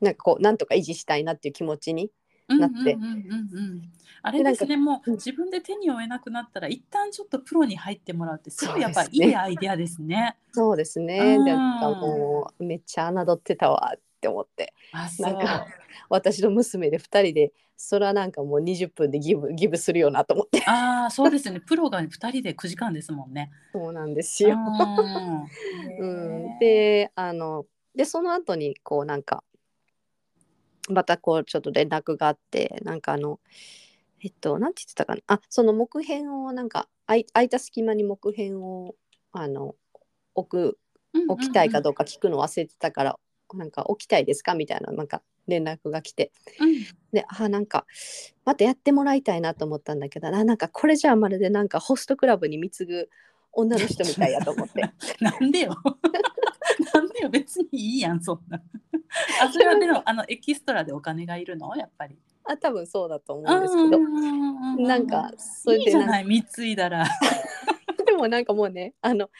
[0.00, 2.10] なんかこうなんとか維持したいなっていう気持ちに
[2.48, 2.96] なって。
[4.26, 10.38] あれですねもう自分で手に負えなくなったら一旦ちょっとプロに入ってもらうってすごいやっぱいいアイデアですね。
[10.52, 11.36] そうですね。
[11.36, 11.44] うん。
[11.44, 14.72] なんかもうめっちゃ侮ってたわって思って。
[15.18, 15.66] なんか
[16.08, 20.64] 私の娘で2人でそれはなんかもう20分でギブギブするよなと思って。
[20.66, 21.60] ああそうですよね。
[21.60, 23.50] プロが2人で9時間ですもんね。
[23.72, 24.56] そうなんですよ。
[26.00, 26.06] う う
[26.56, 29.44] ん、であのでその後にこうなんか
[30.90, 33.40] またこうちょっと連絡があってなんかあの
[34.20, 35.22] えっとなんて言ってたかな。
[35.26, 38.94] あその木片をなんか空い空いた隙間に木片を
[39.32, 39.74] あの
[40.34, 40.78] 置く
[41.28, 43.18] 置きたいかどうか聞くの忘れてたから、
[43.54, 44.54] なんか置きたいですか？
[44.54, 46.32] みたいななんか連絡が来て。
[46.58, 46.84] うん。
[47.12, 47.86] であなんか
[48.44, 53.08] またやってもらいたいなと思ったんだけどななんかこれじゃあまるでなんかホストクラブに貢ぐ
[53.52, 54.82] 女の人みたいやと思って。
[55.20, 55.76] なんでよ。
[56.94, 58.60] なんでよ別にいいやんそんな。
[59.42, 61.74] あそれはでも あのエキストラでお金がいるの？
[61.76, 62.18] やっぱり。
[62.46, 67.06] あ多分そうだと思うんですけどどなんかそれいいじゃでない貢いだら。
[68.04, 69.30] でもなんかもうねあの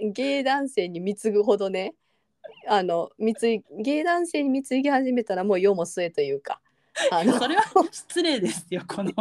[0.00, 1.94] ゲイ男性に貢ぐほどね
[2.68, 6.60] あの貢いゲイ男性に貢ぎ始めたらもう世も末というか
[7.10, 9.10] あの それは失礼ですよこの。
[9.10, 9.14] い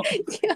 [0.43, 0.55] や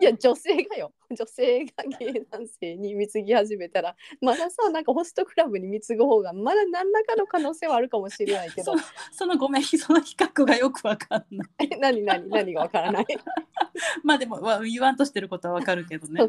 [0.00, 11.48] いや女性がよ女性がゲイ男性に貢ぎ始めたらまださなんかホストクラブに貢ぐ方がまだ何らかの可能性はあるかもしれないけどそのそのごめんその比較がよくわかんない。
[11.70, 13.06] え何何何がわからない？
[14.02, 16.22] まあでもわ言わんとしてることはわかるけどね。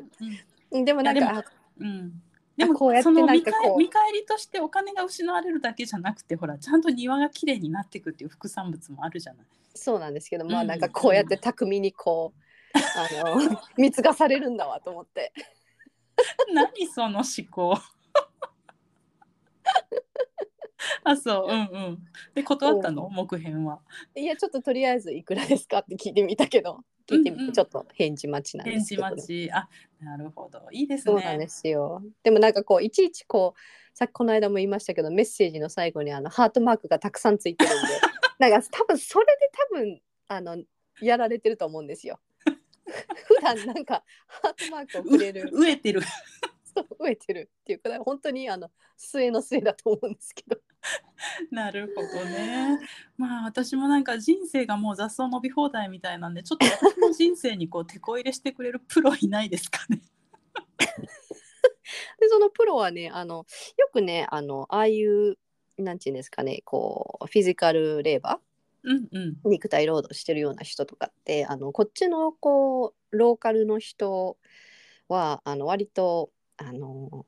[0.71, 1.45] うんでもなんか
[1.79, 2.21] うん、
[2.58, 3.62] でもこうやってなんかこう。
[3.63, 9.46] 返見返りとしてお金が失われるだけじゃなくてほらちゃんと庭がきれいになっていくっていう副産物もあるじゃない。
[9.76, 12.39] そうなんですけどまあうんなんかこうやって巧みにこう
[12.76, 15.32] あの 貢がされるんだわと思って。
[16.52, 17.78] 何その思考。
[21.04, 22.00] あそううんうん。
[22.34, 23.08] で断ったの？
[23.10, 23.82] 木片は。
[24.15, 27.54] いやちょっととりあえずいくらですかって聞いてみたけど聞いてみて、うんうん。
[27.54, 29.52] ちょっと返事待ちなんで返事すけど、ね、待ち。
[29.52, 29.70] あ
[30.02, 30.62] なるほど。
[30.72, 32.02] いいですそうなんでねすよ。
[32.24, 37.88] でもなんかこういちいちこうさっきこの間も言いましたけどメッセージの最後にあのハートマークがたくさんついてるんで
[38.39, 40.63] なんか多分それで多分あの
[41.02, 42.20] やられてると思うんですよ。
[42.86, 45.50] 普段なんかハートマークをくれる。
[45.52, 46.02] う飢えてる
[46.81, 50.59] 飢えてるっていうか本当にあの末の末だと思うんですけど
[51.51, 52.79] なるほどね。
[53.17, 60.01] まあ私もなんか人生がもう雑草伸び放題みたいなんでちょっと私の人生にこう手こ入れしてくれるプロいないですかね。
[62.19, 63.45] でそのプロはねあの
[63.77, 65.37] よくねあのああいう
[65.77, 68.39] なんていうんですかねこうフィジカルレーバ
[68.83, 69.37] うんうん。
[69.45, 74.37] ー肉体労働してるような人とかってあのこっちのこうローカルの人
[75.07, 77.26] はあの割とあの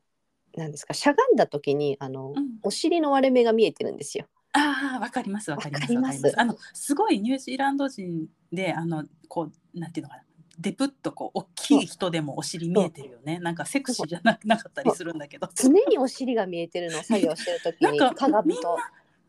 [0.56, 4.26] なんですかしゃがんだ時にあの、うんお尻の割れ目が見えてるんですよ。
[4.52, 6.39] ああわかりますわかりますわかりわかります。
[6.39, 10.24] あのすごいニュージーランド人であのこうなんていうのかな。
[10.60, 13.39] デプッとこう大きい人でもお尻見えてるよね。
[13.39, 15.48] なんかセクシーじゃななかったりするんだけど。
[15.56, 18.78] 常にお尻が見えてるのを作業してる時 なんにか鏡と。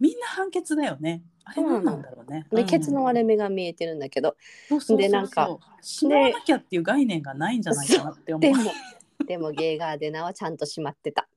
[0.00, 1.22] みんな判決だよね。
[1.44, 2.46] あれ何なんだろうね。
[2.50, 4.34] でケツの割れれ目が見えてるんだけど、
[4.68, 8.40] そうそうそうそうでなんかしまわなきゃっていう概念がないんじゃないかなって思う。
[8.40, 8.72] でも
[9.26, 11.28] でもゲーガーデナはちゃんとしまってた。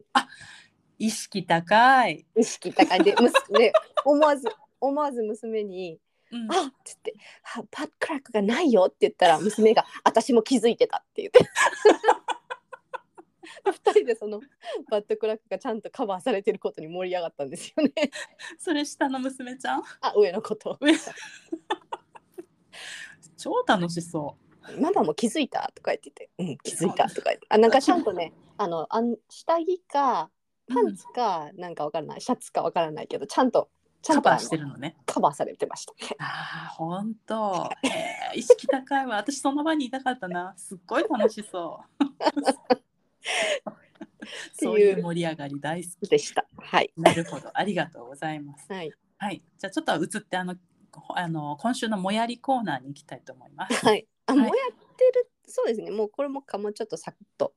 [1.00, 2.26] 意識高い。
[2.36, 3.72] 意識高いでむすで
[4.06, 4.48] 思わず
[4.80, 6.00] 思わず娘に
[6.32, 7.14] うん「あっ!」つって
[7.58, 11.40] 「あパックラックがないよ」って言ったら娘が「私も気づいてた」って言って。
[13.66, 14.42] 二人でその
[14.90, 17.94] バッドクラックがちゃんとカバーされてることに盛り上がったんですよね。
[18.58, 19.84] それ下の娘ちゃん？
[20.02, 20.78] あ上のこと。
[20.82, 20.94] 上
[23.38, 24.38] 超楽しそ
[24.80, 25.72] ママも気づいた？
[25.76, 27.48] とか言ってて、うん、気づいたとか言って。
[27.50, 30.30] あ、なんかちゃんとね、あの、あん下着か、
[30.70, 30.74] う。
[30.74, 33.70] パンツか、なんかわからない、シャツかわからないけど、ちゃんと、
[34.02, 34.96] ちゃんとカバーしてるのね。
[35.06, 35.94] カバーされてました。
[36.20, 37.70] ああ、ほんと。
[37.84, 37.88] へ
[38.34, 39.18] え意識高いわ。
[39.18, 40.54] 私その場にいたかったな。
[40.58, 42.06] すっごい楽しそう。
[44.54, 46.10] そういう盛り上がり大好き。
[46.10, 46.46] でした。
[46.58, 46.92] はい。
[46.98, 47.50] なるほど。
[47.54, 48.72] ありがとうございます。
[48.72, 48.92] はい。
[49.18, 49.42] はい。
[49.58, 50.56] じゃあちょっと移ってあの
[50.92, 53.86] こあの今週のもやりコーナーに行きたいと思います。
[53.86, 54.08] はい。
[54.26, 55.92] あ、はいもうやってる、そうですね。
[55.92, 57.54] もうこれもかもちょっとサクッと。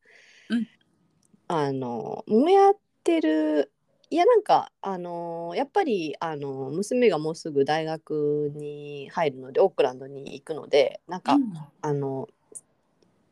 [0.50, 0.66] うん
[1.48, 3.72] あの、もうやってる。
[4.09, 11.52] いやなんかあのやっぱりあの娘がもうすぐ大学に入るのでオークランドに行くのでなんか、うん
[11.83, 12.29] あの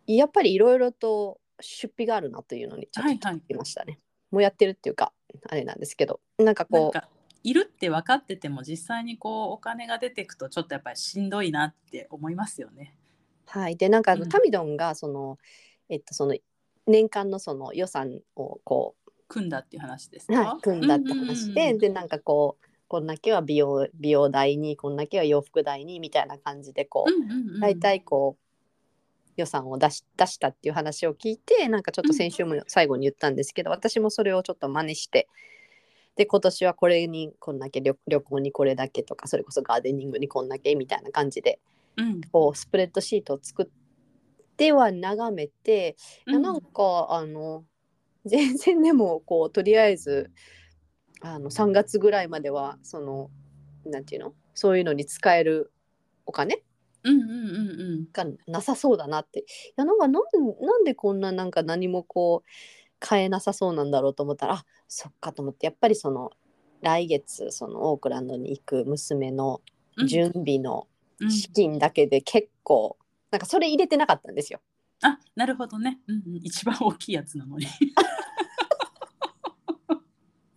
[0.07, 3.99] やっぱりいろいろと出費があるなというのにちょっとはいはい聞きましたね。
[4.31, 5.13] もうやってるっていうか
[5.49, 6.99] あれなんですけどなんかこう
[7.45, 12.97] いるって分かってても実際にこうお金が出てくとちょっとやっぱりしんどいなって思いますよね。
[13.47, 13.77] はい。
[13.77, 14.29] でなんか、うん。
[14.29, 15.39] タミドンがその
[15.89, 16.37] えっとその
[16.87, 18.95] 年間のその予算をこ
[19.29, 28.45] 組んだっていう話ですう、か、はい、組んだって話で、でなんかこうこんだけは美容美容代にこんだけは洋服代にみたいな感じでこう、大体こう
[29.37, 35.29] 予算を出し出したっていう話を聞いてなんかちょっと先週も最後に言ったんですけど、私もそれをちょっと真似して
[36.17, 41.74] で今年はこれにこんだけ旅旅行にこれだけとかそれこそガーデニングにこんだけみたいな感じでうん
[42.33, 43.67] こうスプレッドシートを作っ
[44.57, 46.43] ては眺めて、うん。
[46.43, 47.65] なんかあの
[48.25, 50.31] 全然でもこうとりあえず
[51.21, 53.31] あの3月ぐらいまではその
[53.85, 54.35] なんていうの？
[54.55, 55.73] そういうのに使える
[56.27, 56.63] お金？
[57.03, 58.09] うんうんうんうん。
[58.13, 59.41] がなさそうだなって。
[59.41, 59.45] い
[59.77, 60.23] やなんかなん
[60.61, 62.49] なんでこんななんか何もこう
[62.99, 66.31] 買えなさそうなんだろうと思ったらあそっかと思ってやっぱりその
[66.81, 69.61] 来月そのオークランドに行く娘の
[69.97, 70.07] うん。
[70.07, 70.94] 準備のうん
[71.29, 72.97] 資金だけで結構、
[73.31, 74.61] なんかそれ入れてなかったんですよ。
[75.03, 77.67] あなるほどね、うんうん、一番大きいやつなのに。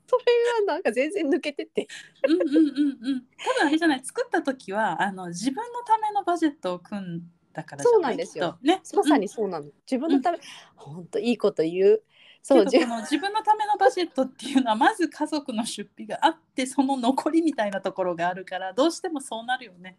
[0.07, 0.23] それ
[0.65, 1.87] がなんか全然抜けてて。
[2.27, 3.25] うんうんうんうん。
[3.37, 4.05] 多分あれじゃない。
[4.05, 7.21] 作った時はあの自分のためのバジェットを組ん
[7.53, 8.57] だからそうなんですよ。
[8.61, 8.81] ね？
[8.93, 10.39] まさうんにそうなの、自分のため、
[10.75, 12.03] ほんといいこと言う。
[12.43, 12.87] そう自分
[13.33, 19.97] のためのバジェットっていうのはまず家族の出費があってその残りみたいなところがあるからどうしてもそうなるよね。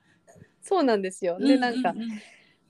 [0.69, 1.39] そうなんですよ。
[1.39, 2.09] でなんか、うううん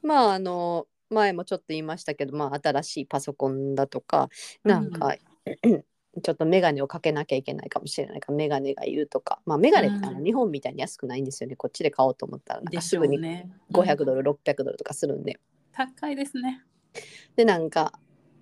[0.03, 4.29] まああの前もちょっと言いましたけど、まあ、新しいパソコンだとか
[4.63, 5.17] なんか、
[6.23, 13.51] ちょっと眼鏡をかけなきゃいけないかもしれないから眼鏡がいるとかまあ眼鏡ってあのうん日本みたいに安くないんですよね、こっちで買おうと思ったらすぐにうね。
[13.73, 15.39] 500うんドル、600ドルとかするんで
[15.73, 16.63] 高いですね。
[17.37, 17.99] でなんか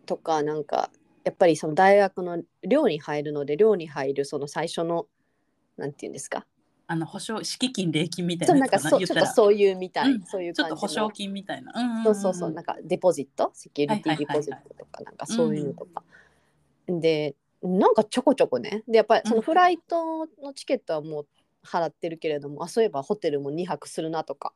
[0.07, 0.91] とかなんか
[1.25, 5.07] やっぱりその大学の寮に入るので寮に入るその最初の
[5.77, 6.47] なんていうんですか
[6.89, 10.23] あの保証敷金礼金みたいそうなんかそうちょっとそういうみたい、うん。
[10.25, 11.73] そういうちょっと保証金みたいな。
[11.75, 12.05] うんんんん。
[12.05, 13.51] そうそうそうなんかデポジット？
[13.55, 16.03] セキュリティデポジットとかなんかそういうのとか、
[16.87, 18.85] でなんかちょこちょこね。
[18.87, 21.27] でやっぱりそのフライトのチケットはもう
[21.67, 24.53] 払ってるけれども、あそういえばホテルも2泊するなとか。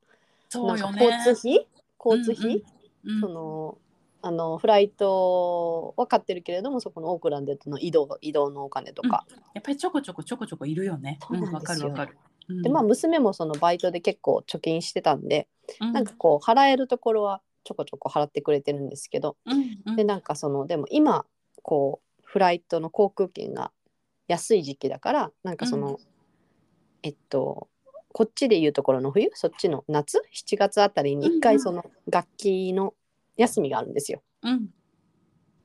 [0.48, 1.04] そうよね。
[1.04, 1.68] 交通費？
[1.98, 2.62] 交通費、
[3.04, 3.20] うんうん。
[3.20, 3.78] その
[4.22, 11.18] あのフライトは買ってるけれどもそこのオークランドでの移動移動のお金とか、やっぱりちょこちょこちょこちょこいるよね。
[11.22, 12.18] そうなんかるわかる。
[12.48, 12.62] うん。
[12.62, 15.48] でまあ娘もそのバイトで結構貯金してたんで、
[15.80, 15.92] うん。
[15.92, 19.96] なんかこう払えるところはちょこちょこ払ってくれてるんですけど、うんうん。
[19.96, 21.24] でなんかそのでも今
[21.62, 23.72] こうフライトの航空券が
[24.28, 25.96] 安い時期だからなんかその、うん。
[27.02, 27.68] えっと
[28.12, 31.40] こっちでいうところの冬そっちの夏7月あたりに一うんうん。
[31.40, 32.92] 回その楽器の
[33.40, 34.22] 休みがあるんですよ。
[34.42, 34.68] うん。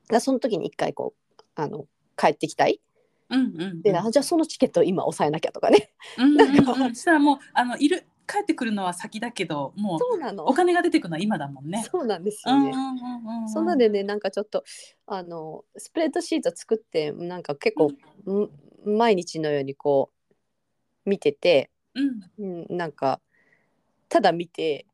[0.08, 1.86] だその時に一回こうあの
[2.16, 2.80] 帰ってきたい。
[3.28, 5.92] うんうんで、あじゃあそのチケットを今抑えなきゃとかね。
[6.16, 6.64] うんうんなん。
[6.64, 10.46] かうんうんそしたらもうあのいる帰ってくるのは先だけどもうそうなの。
[10.46, 11.84] お金が出てくるのは今だもんね。
[11.90, 12.70] そうなんですよね。
[12.70, 14.64] うんうんうんうんそんなんでねなんかちょっと
[15.06, 17.90] あのスプレッドシート作ってなんか結構、
[18.30, 18.50] ん。
[18.84, 20.12] 毎日のようにこ
[21.04, 22.66] う見てて、うん。
[22.68, 23.20] うん、なんか
[24.08, 24.86] ただ見て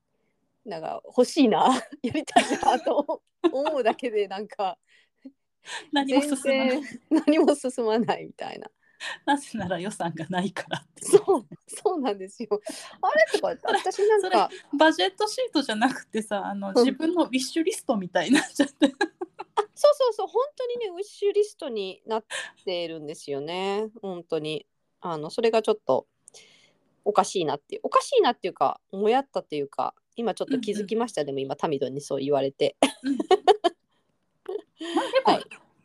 [0.65, 1.69] なんか欲しいな
[2.03, 4.79] やりたいなと思うだけでなんか
[5.93, 6.83] 何も全進まない。
[6.83, 8.71] 然何も進まないみたいな。
[9.27, 12.61] なぜなら予算がないからってそうそうなんですよ。
[13.01, 14.49] あれとか 私なんか
[14.79, 16.75] バジェットシートじゃなくてさあのん。
[16.77, 18.87] 自分のウィッシュリストみたいになっちゃって。
[19.55, 22.25] あそうそうそう本当にねウィッシュリストになっ
[22.65, 23.89] てるんですよね。
[24.01, 24.67] 本当に。
[25.01, 26.07] あのそれがちょっと
[27.05, 32.77] おかしいなっていうおかしいなっていうかもやったっていうか今ちょっと気づきました、でも今タミドにそう言われて。
[33.03, 33.19] うん
[34.95, 35.45] まあでも、はい。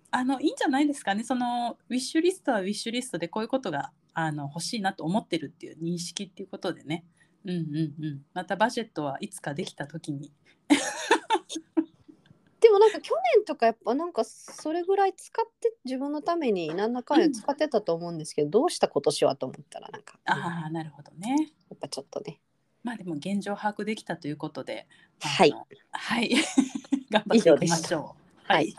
[0.09, 1.23] あのいいんじゃないですかね。
[1.23, 7.05] そのウィッシュリストはウィッシュリストでこういうことがあの欲しいなと思ってるっていう認識っていうことでね。
[7.45, 7.53] うんう
[7.99, 8.25] んうん。
[8.33, 10.31] またバジェットはいつかできた時に。
[12.59, 20.19] でもなんか去年とかやっぱなんかそれぐらい使って自分のために何らかんや使ってたと思うんですけど、どうした今年はと思ったらなんか。
[20.25, 21.51] やああなるほどね。
[21.77, 22.39] っぱちょっとね
[22.83, 24.87] まあでも現状把握できたということで
[25.19, 25.53] はい。
[25.91, 26.35] はい。
[27.09, 28.15] 頑張っていきましょ
[28.47, 28.51] う。
[28.51, 28.75] はい。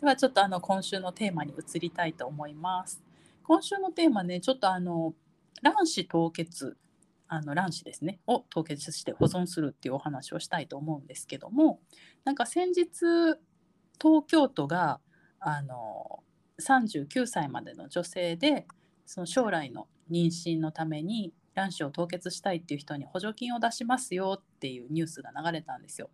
[0.00, 3.02] ではちょっとあの今週のテーマに移りたいと思います。
[3.42, 5.14] 今週のテーマねちょっとあの
[5.62, 6.76] 卵子凍結
[7.28, 11.80] あの卵子ですねを凍結して保存するっていうお話をしたいと思うんですけども
[12.24, 12.84] なんか先日
[14.00, 15.00] 東京都が
[15.40, 16.22] あの
[16.60, 18.66] 39歳までの女性で
[19.06, 26.10] その将来の妊娠のために卵子を凍結したいっていう人に補助金を出しますよっていうニュースが流れたんですよ。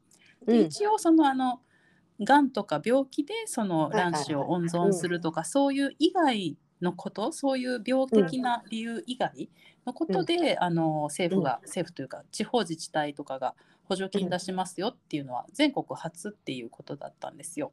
[0.46, 0.66] でうん。
[0.66, 1.60] 一応そのあの
[2.20, 9.50] がんとか病気でその卵子を温存するとか、そういう以外のことそういう病的な理由以外
[9.84, 13.54] のことで、あの政府が、政府というか地方自治体とかが
[13.84, 17.72] 補助金出しますよっていうのは全国初っていうことだったんですよ。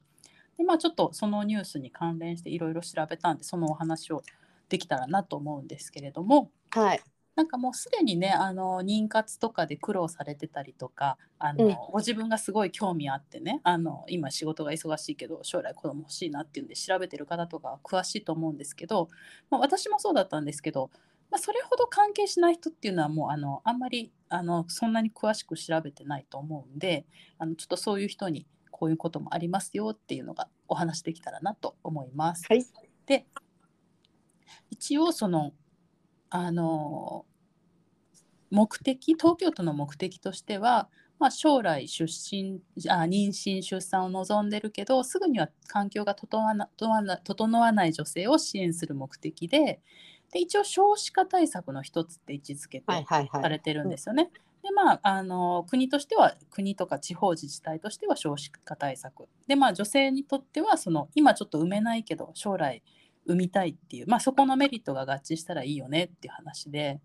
[0.57, 4.23] でまあちょっとそのニュースに関連していろいろ調べたんでそのお話を
[4.69, 6.51] できたらなと思うんですけれども。
[6.71, 7.01] はい
[7.41, 19.09] なんかもうすでにねあの妊活とかで苦労されてたりとかあの、うんご自分がすごい興味あってねあの今仕事が忙しいけど将来子供欲しいなっていうんで調べてる方とかは詳しいと思うんですけど、
[19.49, 20.91] まあ、私もそうだったんですけど、
[21.31, 27.05] まあ、それほど関係しない人っていうのはもうあのあんまりあのそんなに詳しく調べてないと思うんで
[27.39, 32.45] あのちょっとそういう人にこういうこともありますよっていうのがお話できたらなと思います。
[32.47, 32.65] はい
[33.07, 33.25] で
[34.69, 35.53] 一応その
[36.29, 37.25] あの
[38.51, 49.81] 目的東京都の目的としては、まあ、将来出身あ妊娠出産を望んでるけどすぐには環境が整わな整わな整わない女性を支援する目的で
[50.31, 53.41] で一応少子化対策の一つって位置づけてはいはいはい。
[53.41, 54.29] されてるんですよね。
[54.63, 59.27] でまあ、あの国としては国とか地方自治体としては少子化対策。
[59.47, 62.83] で、まあ、女性にとってはその今ちょっと産めないけど将来
[63.25, 66.99] 産みたいっていう、まあ、そこのメリットが合致したらいいよねっていう話で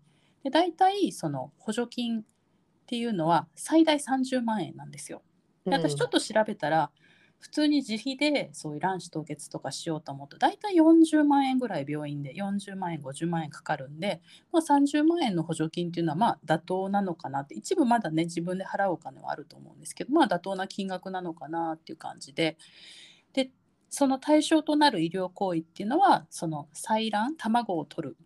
[0.47, 2.23] で大体その補助金っ
[2.85, 5.21] ていうのは最大30万円なんですよ。
[5.65, 6.89] で私ちょっと調べたら、
[7.39, 14.21] 普通に自費でそういう卵子凍結とかしようと思うと大体40万円ぐらい病院で40万円50万円かかるんで、
[14.51, 22.57] まあ、30万円の補助金っていうのはまあ妥当なのかなって一部まだね自分で払うお金はあると思うんですけどまあ妥当な金額なのかなっていう感じで
[23.33, 23.51] で
[23.89, 28.17] その対象となる医療行為っていうのはその採卵卵を取る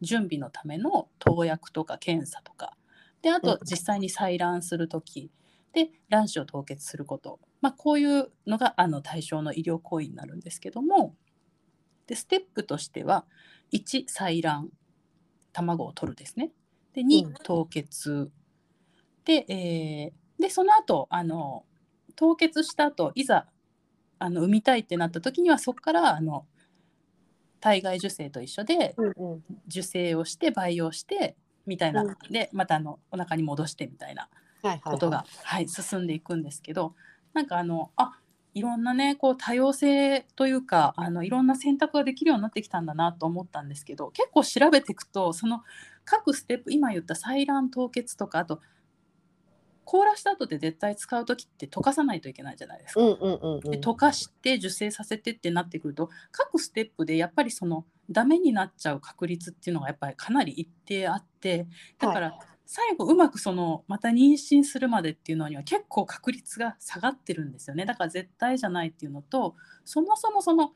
[0.00, 2.76] 準備のための投薬とか検査とか。
[3.22, 3.58] であとうん。
[3.64, 5.30] 実際に採卵する時。
[5.72, 11.14] で卵子を凍結すること、まあ、こういうのがあの対象の医療行為になるんですけども。
[12.06, 13.26] でステップとしては
[13.72, 14.70] 1採卵
[15.52, 16.52] 卵を取るですね。
[16.92, 17.08] でうん。
[17.08, 18.30] 2凍結。
[19.24, 21.64] で,、えーでその後あの
[22.14, 23.46] 凍結した後いざ
[24.18, 26.46] あの産みたいってなった時にはそこからあの
[27.66, 29.44] 体外受精と一緒でうんうん。
[29.68, 31.36] 受精をして培養して
[31.66, 32.16] みたいな、うん。
[32.30, 34.28] でまたあのお腹に戻してみたいな
[34.62, 34.80] はいはい。
[34.82, 36.94] ことが、はい進んでいくんですけど
[37.34, 38.18] なんかあのあ
[38.54, 45.62] いろんなねこう多様性というかあのいろんな選択ができるようになってきたんだなと思ったんですけど結構調べていくとその
[46.04, 48.60] 各ステップ今言った採卵凍結とかあと
[49.86, 53.00] 凍らした後で絶対使う時って溶かさないといけないじゃないですか。
[53.00, 53.60] うんうんうんうん。
[53.70, 61.66] で溶かして受精させてってなってくると各ステップでやっぱりそのダメになっちゃう確率っていうのがやっぱりかなり一定あって
[61.98, 67.86] だから最後うまくそのまた妊娠するまでっていうのには結構確率が下がってるんですよね。
[67.86, 70.72] だから絶対じゃないっていうのとそもそもその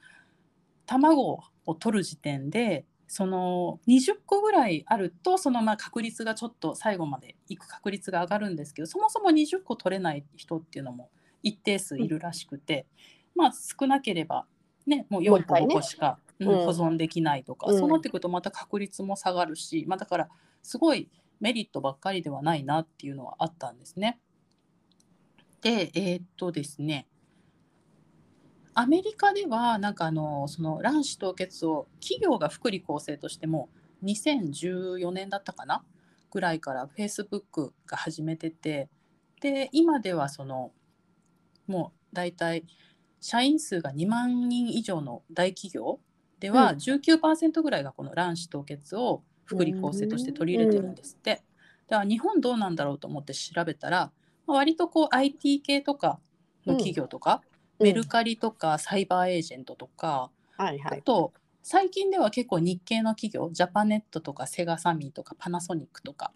[0.86, 11.10] 卵を取る時点でその20個ぐらいあるとそのまあ確率がちょっと最後までいく確率が上がるんですけどそもそも20個取れない人っていうのも
[11.42, 12.86] 一定数いるらしくて、
[13.34, 14.46] まあ少なければ
[14.86, 15.74] ねもう4個もう一回ね。
[15.74, 16.54] 5個しか、うんうん。
[16.66, 17.78] 保存できないとか、うん。
[17.80, 20.28] そうなってくるとまた確率も下がるし、まあ、だから
[20.62, 24.20] すごいメリットばっかりではないなっていうのはあったんですね。
[25.62, 27.08] でえーっとですね
[28.80, 33.68] アメリカではなんかあのその卵子凍結を企業が福利厚生としても
[34.02, 35.84] 2014年だったかな？
[36.30, 38.88] ぐらいからフェイスブックが始めてて
[39.40, 40.72] で今ではその
[41.66, 42.64] もう大体
[43.20, 46.00] 社員数が2万人以上の大企業
[46.38, 51.42] ではうん19%ぐらいがこの卵子凍結を福利厚生として取り入れてるんですって。
[51.88, 54.12] だから日本どうなんだろうと思って調べたら、
[54.46, 56.20] まあ割とこう IT 系とか
[56.64, 57.42] の企業とか、
[57.80, 60.98] メルカリとかサイバーエージェントとか、はいはい。
[60.98, 66.32] あと最近では結構日系の企業ジャパネットとかセガサミーとかパナソニックとか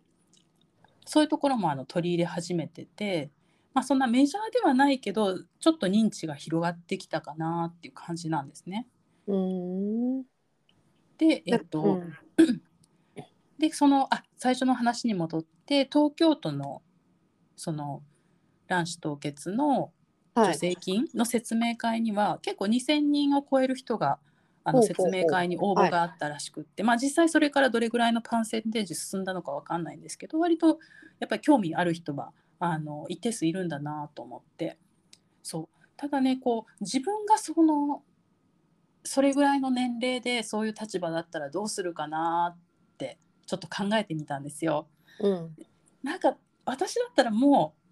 [1.06, 3.30] そういうところもあの取り入れ始めてて、
[3.72, 8.86] まあ、そんなメジャーではないけどちょっと認知が広がってきたかなっていう感じなんですね。
[9.26, 10.22] うーん。
[11.18, 12.14] で、えっとうん。
[13.58, 16.82] でそのあ最初の話に戻って東京都の
[17.56, 18.02] その
[18.66, 19.90] 卵子凍結のはい
[20.36, 24.18] 助成金の説明会には、結構2,000人を超える人が
[24.64, 30.78] あの説明会に応募があったらしくって、まあ、実際それからどれぐらいのパーセンテージ進んだのかわかんないんですけど割と
[31.20, 34.78] やっぱり興味ある人はあの一定数いるんだなと思って。
[35.42, 35.68] そう。
[35.96, 38.02] ただねこう自分がその
[39.04, 44.88] それぐらいの年齢でそういう立場だったらどうするかなってちょっと考えてみたんですよ。
[45.20, 45.54] うん。
[46.02, 47.83] なんか私だったらもう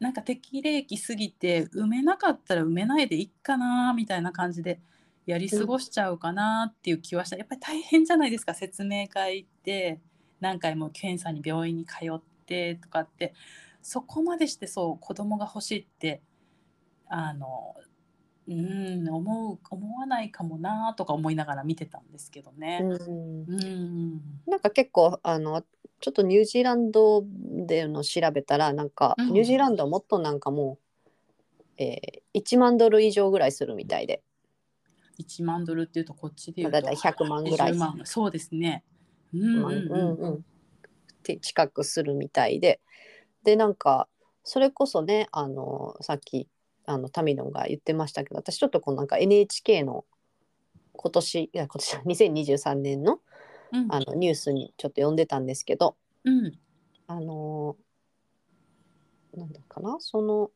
[0.00, 4.80] なんか適齢期過ぎて埋めなかったら埋めないでいっかなみたいな感じで
[5.26, 10.00] やり過ごしちゃうかなっていう気はした、やっぱり大変じゃないですか説明会って
[10.40, 13.34] 何回も検査に病院に通ってとかって。
[13.82, 16.20] そこまでしてそう子供が欲しいって
[17.08, 17.74] あの
[18.46, 22.80] うん思う思わないかもなとか思いながら見てたんですけどね。
[22.82, 24.20] うんうん。
[24.46, 25.62] なんか結構あの
[26.00, 27.24] ちょっとニュージーランド
[27.66, 29.32] での調べたらなんか、うん。
[29.32, 30.78] ニュージーランドはもっとなんかも
[31.60, 34.22] う、えー、1万ドル以上ぐらいするみたいで、
[35.20, 37.72] 1万ドルっていうとこっちで言うとまあ、だいたい100万ぐらい。
[37.72, 38.00] 20万。
[38.04, 38.84] そうですね。
[39.34, 40.14] うんうんうん。
[40.14, 40.44] うん
[41.18, 42.80] って近くするみたいで。
[43.44, 44.08] でなんか
[44.44, 46.48] それこそねあのさっき
[46.86, 50.04] あのタミノンが言ってましたけど私ちょっとこうなんか NHK の
[50.92, 53.20] 今年いや今年2023年の
[53.72, 53.86] うん。
[53.90, 56.58] あのニュースにちょっと読んでたんですけどうん。
[57.06, 57.76] あの
[59.34, 60.50] なんだかなその、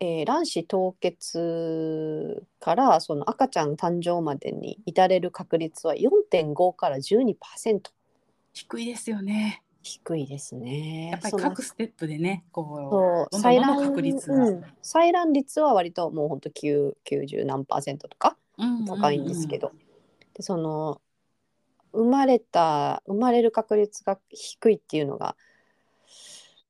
[0.00, 7.90] えー卵子凍結からその赤ちゃん誕生までに至れる確率は4.5から12%
[8.54, 9.62] 低いですよね。
[9.82, 11.10] 低いですね。
[11.10, 14.36] やっぱり各ステップでね、こう採卵確率が。
[14.36, 14.64] うん。
[14.82, 18.84] 採卵率は割ともうほんと9 90何パーセントとかうん。
[18.84, 19.72] 高いんですけど、
[20.34, 21.00] でその
[21.92, 25.36] 生まれた生まれる確率が低いっていうのが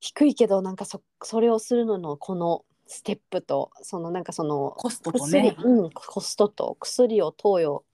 [0.01, 5.57] 低いけどなんかそそれをするののこのステップとそのなんかそのコストと薬、ね。
[5.63, 7.85] うん、コストと薬を投与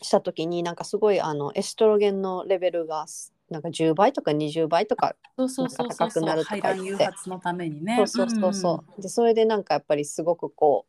[0.00, 7.96] した時になんかすごいあのエストロゲンのレベルがすなんか10倍とか20倍とか高くなるとか排言ってのためにね。
[7.96, 10.86] そうそうそうそう、でそれでなんかやっぱりすごくこ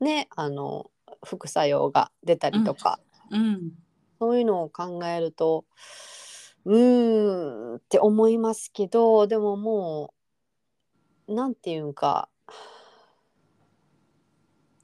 [0.00, 0.90] うねあの
[1.24, 3.00] 副作用が出たりとか、
[3.30, 3.40] うん。
[3.40, 3.72] うん。
[4.18, 5.64] そういうのを考えると
[6.64, 10.14] うーんって思いますけどでもも
[11.28, 12.28] うなんていうんか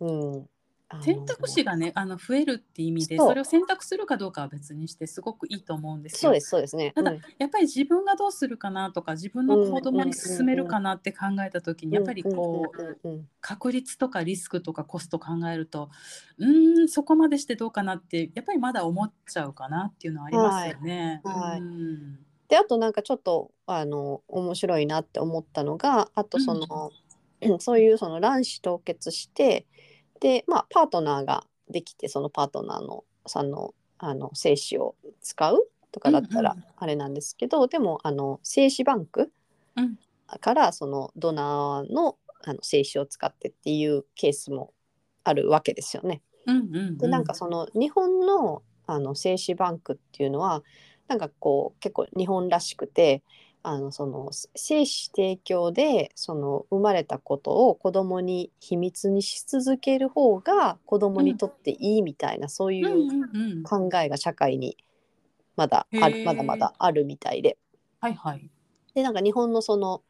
[0.00, 0.51] うん。
[1.00, 6.30] 選択肢がねあの増えるって意味でそれを選択するかどうかは別にしてすごくいいと思うんですよ。
[6.30, 6.92] そうですそうですね。
[6.94, 15.90] ただ、うんやっぱり自分がどうするかなとか自分の子供に進めるかなって考えた時にやっぱりこううんうんうんうん確率とかリスクとかコスト考えると
[16.38, 21.20] うーんそこまでしてどうかなってやっぱりまだ思っちゃうかなっていうのはありますよね。
[21.24, 22.18] はいはいうん
[22.48, 26.92] であとなんかちょっとあの面白いなって思ったのがあとその、
[27.60, 29.66] そういうその卵子凍結して
[30.22, 36.64] でまあパートナーができてそのパートナーのさんのあの精子を使うとかだったらうんうん。
[36.76, 39.32] あれなんですけど、でもあの精子バンク
[39.76, 39.96] うん。
[40.40, 44.72] からそのドナーのあの精子を使ってっていうケースも
[45.22, 46.22] あるわけですよね。
[46.46, 46.98] うんうんうん。
[46.98, 50.62] でなんかその日本のあの精子バンクっていうのは
[51.06, 53.22] なんかこう結構日本らしくて
[53.64, 63.62] あのその精子提供でその生まれたことを子供に秘密にし続ける方が子供にとっていいみたいな、そういうんううんうん。
[63.62, 64.76] 考えが社会に
[65.54, 67.56] まだあるまだまだあるみたいで。
[68.00, 68.50] はいはい。
[68.94, 70.02] でなんか日本のその、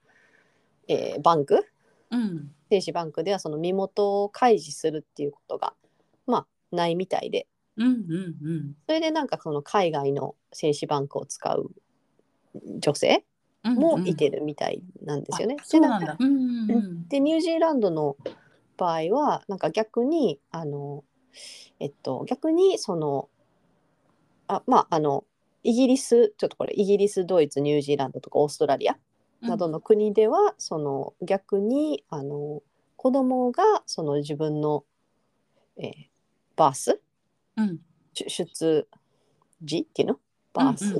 [0.89, 1.67] えーバンク？
[2.11, 2.55] うん。
[2.71, 5.75] 精子バンクではその身元を開示するっていうことが
[6.27, 7.47] まあないみたいで。
[7.77, 8.77] うんうんうん。
[8.87, 11.71] それでなんかその海外の精子バンクを使う
[12.79, 13.23] 女性うん
[13.65, 15.57] もいてるみたいなんですよね。
[15.57, 16.17] うでかなんだ。
[16.19, 17.09] うんうんうん。
[17.09, 18.17] でニュージーランドの
[18.77, 21.05] 場合はなんか逆にあの
[21.81, 23.29] えっと逆にその
[24.49, 25.25] あまああの
[25.63, 28.97] イギリスちょっとこれイギリスドイツニュージーランドとかオーストラリア
[29.41, 32.63] などの国では、その逆にあの
[32.97, 34.85] 子供がその自分の、
[35.77, 35.91] えー
[36.55, 37.01] バース？
[37.57, 37.81] うん。
[38.13, 38.87] 出出
[39.65, 40.21] 時っていうの？
[40.53, 40.97] バース、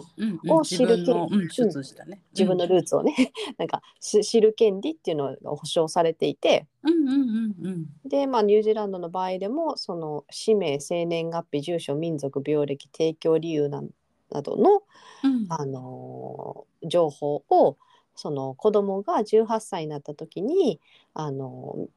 [0.49, 1.49] を自知る分の、うん、うん。
[1.49, 3.15] 出自分のルーツをね、
[3.59, 6.67] なんかし知る権利っていうのが保障されていて。
[6.83, 7.87] うんうんうんうん。
[8.09, 13.83] で、まあ、ニュージーランドの場合でもその氏名生年月日住所民族病歴提供理由な
[14.31, 14.83] などの、
[15.25, 15.47] うん。
[15.49, 17.77] あのー情報を
[18.17, 20.81] その子供が18歳になった時に、
[21.15, 21.89] あの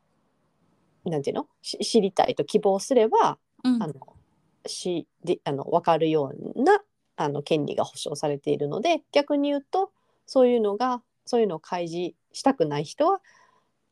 [1.06, 1.48] ーなんていうの？
[1.62, 3.82] し知りたいと希望すればうん。
[3.82, 3.94] あの
[4.68, 6.82] しであの分かるような
[7.18, 9.92] あの権利が保障されているので逆に言うと
[10.26, 13.22] そういうのがそういうのを開示したくない人は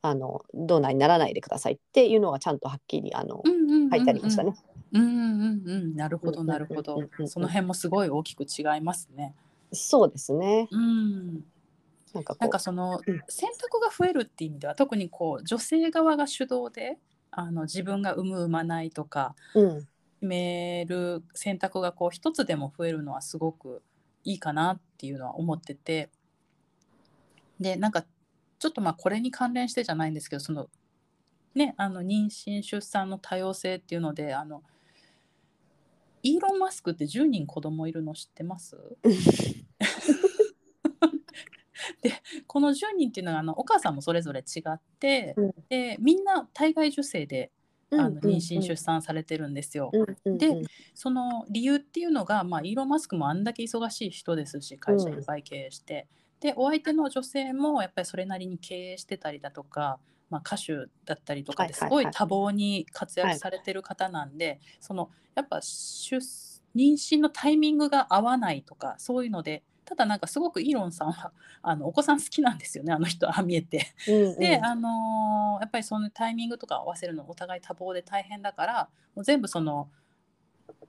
[0.06, 3.90] あのどうなにならないでくださいっていうのがちゃんとはっきりあの、うんうんうんうん。
[3.90, 4.54] 書いてありましたね。
[4.92, 5.96] うんうんうんうん。
[5.96, 7.10] なるほうんどなるほどうんうん。
[7.20, 9.34] うんその辺もすごい大きく違いますね。
[9.72, 10.68] そうですね。
[10.72, 11.46] うん。
[12.14, 13.22] なんかなんかそのうん。
[13.30, 16.98] 選択が増えるっていう意味では特にこう女性側が主導で
[17.32, 19.88] あの自分が産む産まないとかうん、決
[20.26, 23.82] める選択がこう一つでも増えるのはすごく
[24.24, 26.10] いいかなっていうのは思ってて。
[27.60, 28.04] でなんか
[28.60, 30.70] ちょっとまあこれに関連してじゃないんですけどその
[31.54, 34.64] ねあの妊娠出産の多様性っていうのであの
[36.24, 38.78] イーロン・マスクって10人子供いるの知ってます？
[42.02, 42.14] で
[42.48, 45.54] この10人っていうのはあのお母さんもそれぞれ違って、うん。
[45.70, 47.52] でみんな体外受精で
[48.00, 49.92] あのうん妊娠出産されてるんですよ。
[50.26, 50.62] で
[50.94, 56.08] その理由っていうのが、まあ、イーロン・マスクもあんだけ忙しい人ですし会社いっぱい経営して、
[56.40, 60.74] でお相手の女性もやっぱりそれなりに経営してたりだとか、まあ、歌手
[61.06, 66.18] だったりとかですごい多忙に活躍されてる方なんで、そのやっぱ出
[66.76, 71.32] 妊娠のタイミングが合わないとかそういうのでただなんかすごくイーロンさんは
[71.62, 73.94] あのお子さん好きなんですよねあの人ああ見えて。
[74.08, 79.90] うんうんで、あのーやっぱりそのタイミングとか合わせるのお互い多忙で大変だからもう全部その、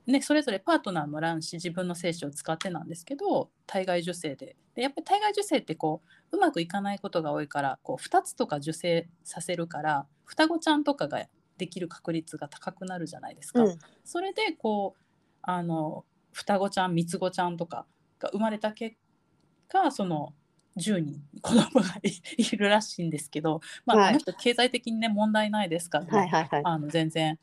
[0.05, 11.25] ね、それぞれパートナーの卵子自分の精子を使ってなんですけど体外受精ででやっぱり体外受精ってこううまくいかないことが多いからこう2つとか受精させるから双子ちゃんとかが
[11.57, 13.61] できる確率が高くなるじゃないですか。
[13.61, 15.01] うんそれでこう
[15.41, 17.85] あの双子ちゃん三つ子ちゃんとか
[18.19, 18.95] が生まれた結
[19.67, 20.33] 果その
[20.77, 24.09] 10人子供がいいるらしいんですけど、まあはい。
[24.09, 26.61] あの人経済的にね問題ないですから、はいはいはい。
[26.63, 27.39] あの全然。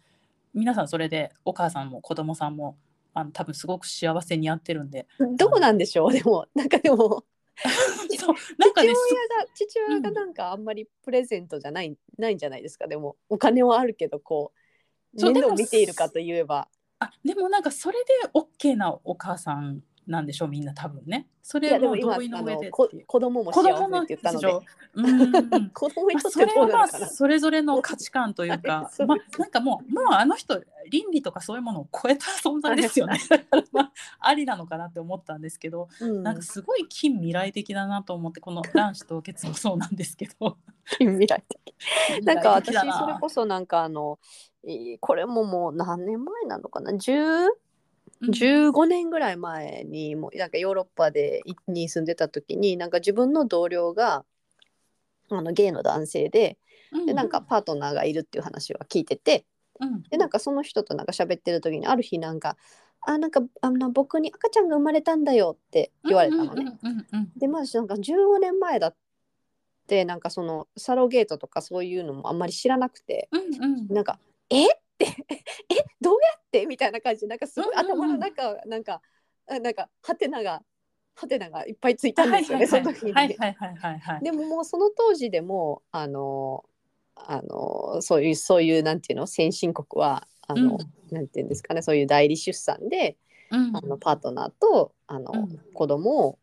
[0.55, 2.77] 皆さんそれでお母さんも子供さんも
[3.15, 5.07] あの多分すごく幸せにやってるんで。
[5.39, 6.13] どうなんでしょう？
[6.13, 7.25] でもなんかでも。
[8.19, 8.95] そうなんか父親ね
[9.41, 12.87] が父親がなんかあんまりプレゼントじゃない,、ないんじゃないですか？
[12.87, 14.53] でもお金はあるけどこ
[15.15, 16.69] うそうでも面倒見ているかといえば。
[16.99, 21.29] あでもなんかそれで OK なお母さんなんでしょうみんな多分ね。
[21.43, 27.07] それはもう同意のあ上で子供も子幸せって言ったので子供にまあ、 とってどそれはまあうなのかな。
[27.09, 33.19] それぞれの価値観というはか まあ、なんかもうもうあの人倫理とかそういうものを超えた存在ですよね。
[33.29, 36.23] だからまあありなのかなって思ったんですけどうん。
[36.23, 40.57] なんかすごい近未来的だなと思ってこの卵子凍結もそうなんですけど。
[40.99, 42.25] 近未来的。
[42.25, 42.35] な。
[42.35, 44.19] んか私それこそなんかあの
[44.65, 47.51] えーこれももう何年前なのかな？10うん
[48.31, 54.25] 15年ぐらい前にもうなんかヨーロッパでいに住んでた時になんか自分の同僚が
[55.29, 56.59] あのゲイの男性で
[57.07, 59.45] でなんかパートナーがいるっていう話は聞いてて
[59.81, 60.03] うん。
[60.03, 62.57] でなんかその人となんか喋ってる時にある日なんか
[63.01, 66.79] 「あなんかあの僕に赤ちゃんが生まれたんだよ」って言われたのね。
[67.37, 68.95] でまずなんか15年前だっ
[69.87, 73.89] てなんかそのサロゲートとかそういうのもあんまり知らなくてうんうん。
[73.89, 74.19] なんか
[74.51, 74.67] 「え？
[74.67, 74.82] っ?」て「えどうや
[76.53, 77.93] って?」みたいな感じでなんかすごいうんうんうん。
[77.93, 79.01] 頭の中なんか
[79.49, 80.63] あなんかハテナが
[81.15, 83.13] ハテナがいっぱいついたんですよね、その時に。
[83.13, 84.21] はいはいはいはいはい。
[84.23, 86.65] でももうその当時でもあの
[87.15, 90.79] あのそういうそういうなんていうの先進国はあの、
[91.11, 93.17] なんていうんですかねそういう代理出産で、
[93.51, 93.77] うん。
[93.77, 95.59] あのパートナーとあの、うん。
[95.75, 96.39] 子供を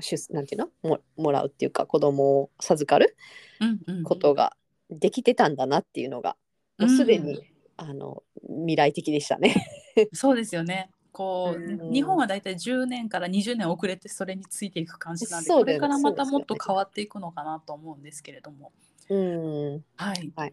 [0.00, 3.16] 出なんていうのももらうっていうか子供を授かる
[3.60, 4.56] うんうんことが
[4.90, 6.36] できてたんだなっていうのが、
[6.78, 7.42] もうすでに、
[7.78, 9.54] あの未来的でしたね。
[10.12, 10.90] そうですよね。
[11.12, 11.92] こう、うん。
[11.92, 18.72] 日本はだいたい10年から20年遅れてそれについていく感じなんでこれからまたもっと変わっていくのかなと思うんですけれども。
[19.08, 19.84] うん。
[19.96, 20.52] はい、はい。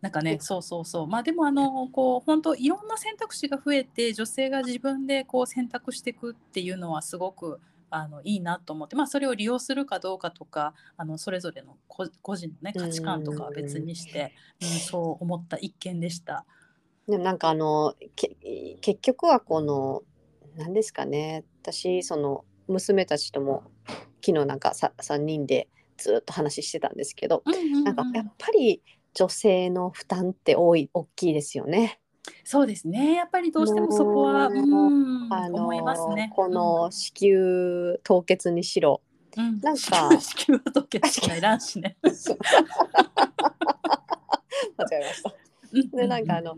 [0.00, 1.06] なんかねそうそうそう。
[1.06, 16.44] まあでもあのこう本当いろんな選択肢が増えて女性が自分でこう選択していくっていうのはすごくあのいいなと思って、まあ、それを利用するかどうかとかあのそれぞれの個個人の、ね、価値観とかは別にして、うん、そう思った一件でした。
[17.08, 18.36] でもなんかあのけ
[18.80, 20.02] 結局はこの
[20.56, 23.64] 何ですかね私その娘たちとも
[24.24, 28.82] 昨日なんかさ3人でずっと話してたんですけど、うんうんうんなんかやっぱり
[29.14, 32.00] 女性の負担って多い大きいですよね。
[32.42, 36.32] そうですねやっぱりどうしてもそこは、もううん、あの思いますね。
[36.34, 39.02] この子宮凍結にしろ、
[39.36, 41.96] うん、うんなんか子宮凍結しない卵子ね。
[42.12, 42.38] そう
[44.78, 45.34] 間違えました。
[45.72, 46.56] うんでなんかあの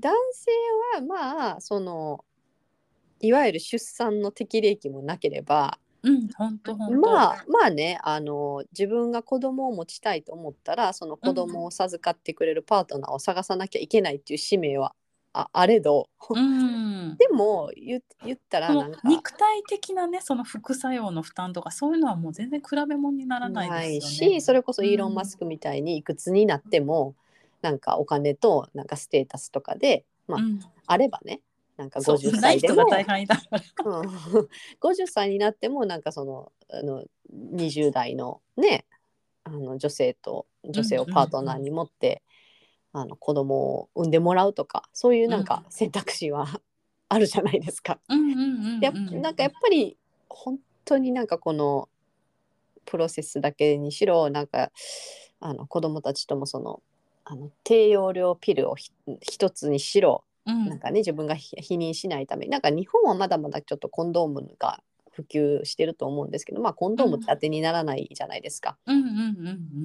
[0.00, 0.50] 男性
[0.94, 2.24] はまあその
[3.20, 7.00] いわゆる出産の適齢期もなければうん本当本当。
[7.00, 14.94] まあまあねあの自分が子供を持ちたいと思ったらその子供を授かってくれるパートナーを探さなきゃいけないっていう使命は
[15.32, 17.16] ああれどうん。
[17.16, 24.40] でも言言ったらそのなんか肉体的なねその副作用の負担とかそういうのはもう全然比べ物にならないないですよね。
[24.40, 27.14] しそれこそイーロン・マスクみたいにいくつになっても、
[27.62, 31.40] なんかお金となんかステータスとかで、まあうん、あればね
[31.76, 33.60] なんかそう50ない歳でも人が大半いたから。
[33.84, 34.08] うん、
[34.82, 38.84] 50歳になってもなんかそのあの20代のね
[39.44, 42.22] あの女性と女性をパートナーに持って、
[42.92, 46.60] あの子供を産んでもらうとかそういうなんか選択肢は
[47.08, 48.00] あるじゃないですか。
[48.08, 48.80] うんうんうんうん。
[48.80, 49.96] やっなんかやっぱり
[50.28, 51.88] 本当になんかこの
[52.84, 54.72] プロセスだけにしろなんか
[55.40, 56.82] あの子供たちともその
[57.30, 68.78] あの低用量ピルをひ一つにしろうんなんかね自分がひ否認しないためになんか日本はまだまだちょっとコンドームが普及してると思うんですけどまあコンドームって当てにならないじゃないですか。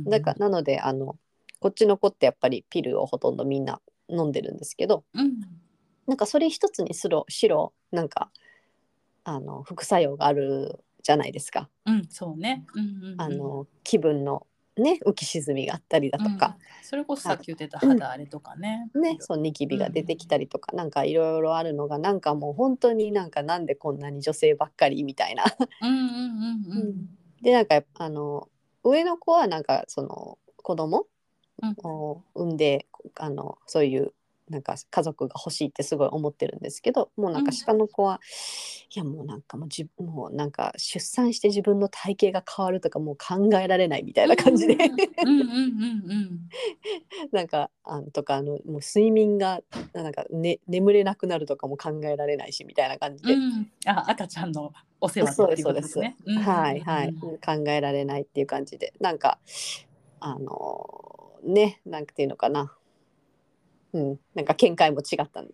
[0.10, 1.18] だからなのであの
[1.60, 5.40] こっちの子ってやっぱりピルをほとんどみんな飲んでるんですけどうん
[6.08, 8.30] なんかそれ一つにすろしろなんか
[9.26, 11.70] あの副作用があるじゃないですか。
[11.86, 12.66] うんそうね。
[12.74, 14.48] うんうんうんあの気分の
[14.78, 18.90] ね浮き沈みがあったりだとか、うんそれこそさっき言ってた肌荒れとかね。
[18.94, 25.46] ね、そうニキビが出てきたりとか、なんかいろいろあるのがなんかもう本当になんかなんでこんなに女性ばっかりみたいな。
[25.82, 27.10] うんうんうんうん。
[27.42, 28.50] でなんかあの
[28.84, 31.08] 上の子はなんかその子供
[31.62, 34.14] うんを産んであのそういう
[34.54, 37.54] なんか家族が欲しいってすごい思ってるんですけどもうなんかうん。
[37.54, 38.20] 下の子は、
[38.96, 44.78] いやもうなんかもうじもうなんか出産して自分の体型が変わるとかもう考えられないみたいな感じで、
[47.32, 49.62] なんかあのとかあのもう睡眠が
[49.94, 53.42] なんか、ね、眠れなくなるとかも考えられないしみたいな感じで、うん。
[53.42, 56.16] うんあ赤ちゃんのお世話っていうですね。
[56.44, 58.94] はいはい、うんうん考えられないっていう感じで。
[59.00, 59.40] なんか
[60.20, 62.74] あのねなんていうのかな
[63.94, 65.46] うんなんか見解も違った違